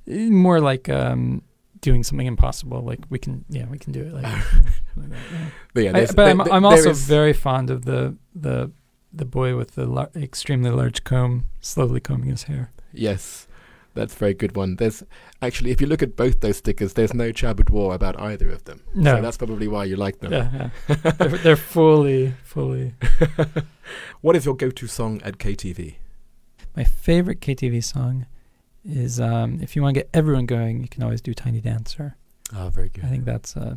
Eh, 0.09 0.29
More 0.29 0.61
like 0.61 0.87
um, 0.89 1.41
doing 1.81 2.03
something 2.03 2.27
impossible. 2.27 2.81
Like 2.81 2.99
we 3.09 3.19
can, 3.19 3.43
yeah, 3.49 3.65
we 3.67 3.77
can 3.77 3.91
do 3.91 4.01
it. 4.03 4.13
Like, 4.13 4.23
like 4.95 5.09
that, 5.09 5.17
yeah. 5.33 5.49
but 5.73 5.83
yeah, 5.83 5.89
I, 5.97 6.05
but 6.05 6.15
there, 6.15 6.27
I'm, 6.29 6.37
there- 6.37 6.53
I'm 6.53 6.63
there 6.63 6.71
also 6.71 6.93
very 6.93 7.33
fond 7.33 7.69
of 7.69 7.85
the 7.85 8.15
the 8.35 8.71
the 9.11 9.25
boy 9.25 9.55
with 9.57 9.71
the 9.71 9.85
lar- 9.85 10.11
extremely 10.15 10.69
large 10.69 11.03
comb, 11.03 11.45
slowly 11.61 11.99
combing 11.99 12.29
his 12.29 12.43
hair. 12.43 12.71
yes, 12.93 13.46
that's 13.97 14.13
a 14.15 14.17
very 14.17 14.33
good 14.33 14.55
one. 14.55 14.75
There's 14.77 15.03
actually, 15.41 15.71
if 15.71 15.81
you 15.81 15.87
look 15.87 16.01
at 16.01 16.15
both 16.15 16.39
those 16.41 16.57
stickers, 16.57 16.93
there's 16.93 17.13
no 17.13 17.31
Chabuduo 17.31 17.93
about 17.93 18.19
either 18.19 18.49
of 18.49 18.63
them. 18.63 18.81
No, 18.95 19.15
so 19.17 19.21
that's 19.21 19.37
probably 19.37 19.67
why 19.67 19.83
you 19.85 19.95
like 19.95 20.19
them. 20.19 20.31
yeah, 20.31 20.69
yeah. 20.87 20.95
they're, 21.17 21.29
they're 21.29 21.55
fully, 21.55 22.33
fully. 22.43 22.93
what 24.21 24.35
is 24.35 24.45
your 24.45 24.55
go-to 24.55 24.87
song 24.87 25.21
at 25.23 25.37
KTV? 25.37 25.95
My 26.75 26.83
favorite 26.83 27.41
KTV 27.41 27.83
song 27.83 28.25
is 28.85 29.19
um, 29.19 29.59
if 29.61 29.75
you 29.75 29.81
want 29.81 29.95
to 29.95 29.99
get 30.01 30.09
everyone 30.13 30.45
going, 30.45 30.81
you 30.81 30.87
can 30.87 31.03
always 31.03 31.21
do 31.21 31.33
Tiny 31.33 31.59
Dancer. 31.61 32.15
Oh, 32.55 32.69
very 32.69 32.89
good. 32.89 33.03
I 33.03 33.07
think 33.09 33.25
that's 33.25 33.57
uh, 33.57 33.75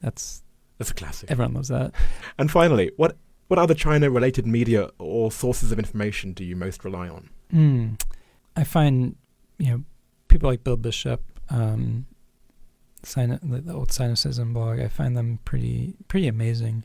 that's 0.00 0.42
That's 0.78 0.90
a 0.90 0.94
classic. 0.94 1.30
everyone 1.30 1.54
loves 1.54 1.68
that. 1.68 1.92
And 2.38 2.50
finally, 2.50 2.92
what 2.96 3.16
what 3.48 3.58
other 3.58 3.74
China-related 3.74 4.46
media 4.46 4.88
or 4.98 5.30
sources 5.30 5.70
of 5.70 5.78
information 5.78 6.32
do 6.32 6.44
you 6.44 6.56
most 6.56 6.82
rely 6.84 7.08
on? 7.08 7.28
Mm. 7.52 8.00
I 8.56 8.64
find 8.64 9.16
you 9.58 9.70
know 9.70 9.84
people 10.28 10.48
like 10.50 10.64
Bill 10.64 10.76
Bishop, 10.76 11.22
um, 11.50 12.06
Sino- 13.02 13.38
the, 13.42 13.60
the 13.60 13.72
old 13.74 13.90
Sinocism 13.90 14.52
blog. 14.54 14.80
I 14.80 14.88
find 14.88 15.16
them 15.16 15.38
pretty 15.44 15.94
pretty 16.08 16.26
amazing. 16.28 16.84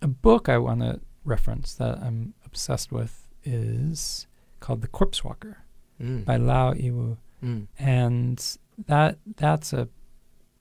A 0.00 0.08
book 0.08 0.48
I 0.48 0.58
want 0.58 0.80
to 0.80 1.00
reference 1.24 1.74
that 1.74 1.98
I'm 2.02 2.34
obsessed 2.44 2.90
with 2.90 3.28
is 3.44 4.26
called 4.60 4.80
The 4.82 4.88
Corpse 4.88 5.22
Walker 5.24 5.58
Mm. 6.00 6.24
by 6.24 6.36
Liao 6.36 6.72
Yiwu, 6.72 7.16
Mm. 7.44 7.66
and 7.78 8.56
that 8.86 9.18
that's 9.36 9.72
a 9.72 9.88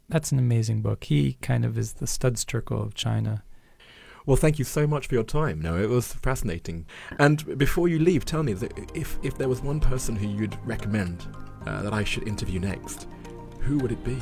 that's 0.09 0.31
an 0.31 0.37
amazing 0.39 0.81
book. 0.81 1.05
He 1.05 1.33
kind 1.41 1.63
of 1.65 1.77
is 1.77 1.93
the 1.93 2.05
Studs 2.07 2.43
Terkel 2.45 2.83
of 2.85 2.93
China. 2.93 3.43
Well, 4.25 4.37
thank 4.37 4.59
you 4.59 4.65
so 4.65 4.85
much 4.85 5.07
for 5.07 5.15
your 5.15 5.23
time. 5.23 5.61
No, 5.61 5.77
it 5.77 5.89
was 5.89 6.13
fascinating. 6.13 6.85
And 7.19 7.57
before 7.57 7.87
you 7.87 7.99
leave, 7.99 8.25
tell 8.25 8.43
me 8.43 8.55
if 8.93 9.17
if 9.23 9.37
there 9.37 9.49
was 9.49 9.61
one 9.61 9.79
person 9.79 10.15
who 10.15 10.27
you'd 10.27 10.57
recommend 10.65 11.27
uh, 11.65 11.81
that 11.81 11.93
I 11.93 12.03
should 12.03 12.27
interview 12.27 12.59
next, 12.59 13.07
who 13.59 13.77
would 13.79 13.91
it 13.91 14.03
be? 14.03 14.17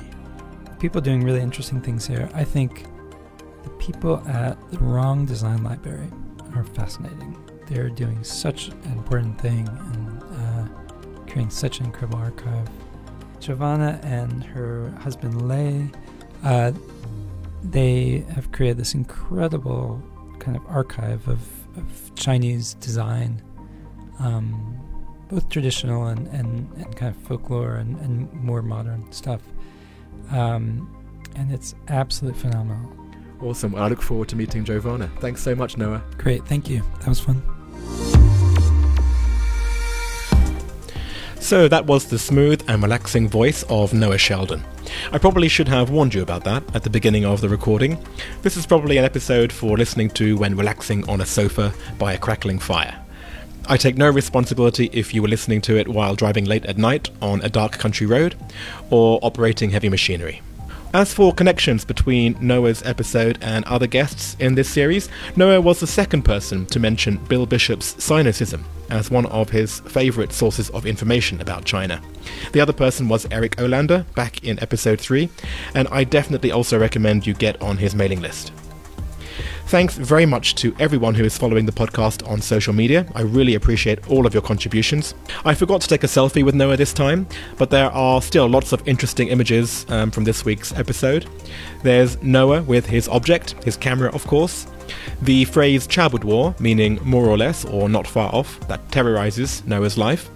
People 0.79 1.01
doing 1.01 1.23
really 1.23 1.41
interesting 1.41 1.81
things 1.81 2.07
here. 2.07 2.29
I 2.33 2.43
think 2.43 2.85
the 3.63 3.69
people 3.71 4.25
at 4.27 4.57
the 4.71 4.79
Rong 4.79 5.25
Design 5.25 5.63
Library 5.63 6.09
are 6.55 6.63
fascinating. 6.63 7.37
They're 7.67 7.89
doing 7.89 8.23
such 8.23 8.69
an 8.69 8.91
important 8.93 9.39
thing 9.39 9.67
and 9.67 10.23
uh, 10.23 10.67
creating 11.23 11.49
such 11.49 11.79
an 11.79 11.85
incredible 11.85 12.19
archive. 12.19 12.67
Giovanna 13.39 13.99
and 14.03 14.43
her 14.43 14.89
husband 15.01 15.47
Lei, 15.47 15.89
uh, 16.43 16.71
they 17.63 18.25
have 18.33 18.51
created 18.51 18.77
this 18.77 18.93
incredible 18.93 20.01
kind 20.39 20.55
of 20.55 20.65
archive 20.67 21.27
of, 21.27 21.39
of 21.77 22.15
Chinese 22.15 22.75
design, 22.75 23.41
um, 24.19 24.79
both 25.29 25.49
traditional 25.49 26.07
and, 26.07 26.27
and, 26.27 26.71
and 26.77 26.95
kind 26.95 27.15
of 27.15 27.21
folklore 27.23 27.75
and, 27.75 27.97
and 27.99 28.31
more 28.33 28.61
modern 28.61 29.11
stuff. 29.11 29.41
Um, 30.31 30.95
and 31.35 31.51
it's 31.51 31.75
absolutely 31.87 32.39
phenomenal. 32.39 32.91
Awesome. 33.41 33.75
I 33.75 33.87
look 33.87 34.01
forward 34.01 34.27
to 34.29 34.35
meeting 34.35 34.65
Giovanna. 34.65 35.09
Thanks 35.19 35.41
so 35.41 35.55
much, 35.55 35.77
Noah. 35.77 36.03
Great, 36.17 36.45
thank 36.45 36.69
you. 36.69 36.83
That 36.99 37.07
was 37.07 37.19
fun. 37.19 37.41
So 41.39 41.67
that 41.67 41.85
was 41.85 42.05
the 42.05 42.19
smooth 42.19 42.63
and 42.67 42.83
relaxing 42.83 43.29
voice 43.29 43.63
of 43.69 43.93
Noah 43.93 44.17
Sheldon. 44.17 44.63
I 45.11 45.17
probably 45.17 45.47
should 45.47 45.67
have 45.67 45.89
warned 45.89 46.13
you 46.13 46.21
about 46.21 46.43
that 46.43 46.63
at 46.75 46.83
the 46.83 46.89
beginning 46.89 47.25
of 47.25 47.41
the 47.41 47.49
recording. 47.49 48.03
This 48.41 48.57
is 48.57 48.65
probably 48.65 48.97
an 48.97 49.05
episode 49.05 49.51
for 49.51 49.77
listening 49.77 50.09
to 50.11 50.37
when 50.37 50.55
relaxing 50.55 51.07
on 51.09 51.21
a 51.21 51.25
sofa 51.25 51.73
by 51.97 52.13
a 52.13 52.17
crackling 52.17 52.59
fire. 52.59 52.99
I 53.67 53.77
take 53.77 53.97
no 53.97 54.09
responsibility 54.09 54.89
if 54.93 55.13
you 55.13 55.21
were 55.21 55.27
listening 55.27 55.61
to 55.61 55.77
it 55.77 55.87
while 55.87 56.15
driving 56.15 56.45
late 56.45 56.65
at 56.65 56.77
night 56.77 57.09
on 57.21 57.41
a 57.41 57.49
dark 57.49 57.73
country 57.73 58.07
road 58.07 58.35
or 58.89 59.19
operating 59.21 59.69
heavy 59.69 59.89
machinery. 59.89 60.41
As 60.91 61.13
for 61.13 61.31
connections 61.31 61.85
between 61.85 62.35
Noah's 62.41 62.81
episode 62.81 63.37
and 63.41 63.63
other 63.65 63.85
guests 63.85 64.35
in 64.39 64.55
this 64.55 64.67
series, 64.67 65.07
Noah 65.35 65.61
was 65.61 65.79
the 65.79 65.85
second 65.85 66.23
person 66.23 66.65
to 66.65 66.79
mention 66.79 67.17
Bill 67.25 67.45
Bishop's 67.45 67.93
Sinocism 67.93 68.63
as 68.89 69.11
one 69.11 69.27
of 69.27 69.51
his 69.51 69.81
favourite 69.81 70.33
sources 70.33 70.71
of 70.71 70.87
information 70.87 71.39
about 71.41 71.63
China. 71.63 72.01
The 72.53 72.61
other 72.61 72.73
person 72.73 73.07
was 73.07 73.27
Eric 73.29 73.57
Olander 73.57 74.03
back 74.15 74.43
in 74.43 74.59
episode 74.63 74.99
3, 74.99 75.29
and 75.75 75.87
I 75.89 76.05
definitely 76.05 76.51
also 76.51 76.79
recommend 76.79 77.27
you 77.27 77.35
get 77.35 77.61
on 77.61 77.77
his 77.77 77.93
mailing 77.93 78.21
list. 78.21 78.51
Thanks 79.69 79.95
very 79.95 80.25
much 80.25 80.55
to 80.55 80.75
everyone 80.79 81.13
who 81.13 81.23
is 81.23 81.37
following 81.37 81.67
the 81.67 81.71
podcast 81.71 82.27
on 82.27 82.41
social 82.41 82.73
media. 82.73 83.05
I 83.13 83.21
really 83.21 83.53
appreciate 83.53 84.09
all 84.09 84.25
of 84.25 84.33
your 84.33 84.41
contributions. 84.41 85.13
I 85.45 85.53
forgot 85.53 85.81
to 85.81 85.87
take 85.87 86.03
a 86.03 86.07
selfie 86.07 86.43
with 86.43 86.55
Noah 86.55 86.75
this 86.75 86.91
time, 86.91 87.27
but 87.57 87.69
there 87.69 87.91
are 87.91 88.19
still 88.21 88.47
lots 88.47 88.71
of 88.71 88.87
interesting 88.87 89.27
images 89.27 89.85
um, 89.89 90.09
from 90.09 90.23
this 90.23 90.43
week's 90.43 90.73
episode. 90.73 91.27
There's 91.83 92.19
Noah 92.23 92.63
with 92.63 92.87
his 92.87 93.07
object, 93.09 93.63
his 93.63 93.77
camera, 93.77 94.11
of 94.11 94.25
course. 94.25 94.65
The 95.21 95.45
phrase 95.45 95.87
Chabuduo, 95.87 96.59
meaning 96.59 96.99
more 97.03 97.27
or 97.27 97.37
less 97.37 97.63
or 97.63 97.89
not 97.89 98.07
far 98.07 98.33
off, 98.33 98.59
that 98.67 98.91
terrorizes 98.91 99.63
Noah's 99.67 99.99
life. 99.99 100.31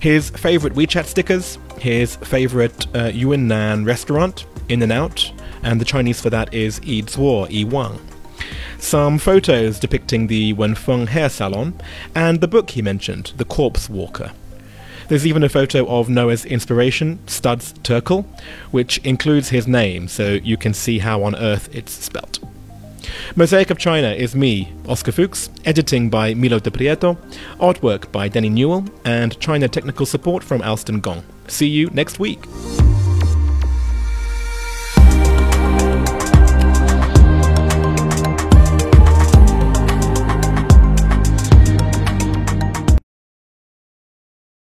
His 0.00 0.28
favourite 0.28 0.76
WeChat 0.76 1.06
stickers, 1.06 1.58
his 1.78 2.16
favourite 2.16 2.86
uh, 2.94 3.06
Yunnan 3.14 3.86
restaurant, 3.86 4.44
In 4.68 4.82
and 4.82 4.92
Out, 4.92 5.32
and 5.62 5.80
the 5.80 5.86
Chinese 5.86 6.20
for 6.20 6.28
that 6.28 6.52
is 6.52 6.80
Yi 6.84 7.02
Zuo 7.04 7.50
Yi 7.50 7.64
Wang 7.64 7.98
some 8.78 9.18
photos 9.18 9.78
depicting 9.78 10.26
the 10.26 10.54
Wenfeng 10.54 11.08
hair 11.08 11.28
salon, 11.28 11.74
and 12.14 12.40
the 12.40 12.48
book 12.48 12.70
he 12.70 12.82
mentioned, 12.82 13.32
The 13.36 13.44
Corpse 13.44 13.88
Walker. 13.88 14.32
There's 15.08 15.26
even 15.26 15.42
a 15.42 15.48
photo 15.48 15.86
of 15.88 16.08
Noah's 16.08 16.44
inspiration, 16.44 17.18
Studs 17.26 17.72
Terkel, 17.82 18.26
which 18.70 18.98
includes 18.98 19.48
his 19.48 19.66
name, 19.66 20.06
so 20.06 20.34
you 20.34 20.56
can 20.56 20.74
see 20.74 20.98
how 20.98 21.22
on 21.22 21.34
earth 21.34 21.74
it's 21.74 21.92
spelt. 21.92 22.38
Mosaic 23.34 23.70
of 23.70 23.78
China 23.78 24.08
is 24.08 24.34
me, 24.34 24.72
Oscar 24.86 25.12
Fuchs, 25.12 25.48
editing 25.64 26.10
by 26.10 26.34
Milo 26.34 26.58
de 26.58 26.70
Prieto, 26.70 27.16
artwork 27.58 28.12
by 28.12 28.28
Denny 28.28 28.50
Newell, 28.50 28.84
and 29.04 29.38
China 29.40 29.68
technical 29.68 30.06
support 30.06 30.44
from 30.44 30.60
Alston 30.60 31.00
Gong. 31.00 31.22
See 31.46 31.68
you 31.68 31.88
next 31.90 32.18
week. 32.18 32.44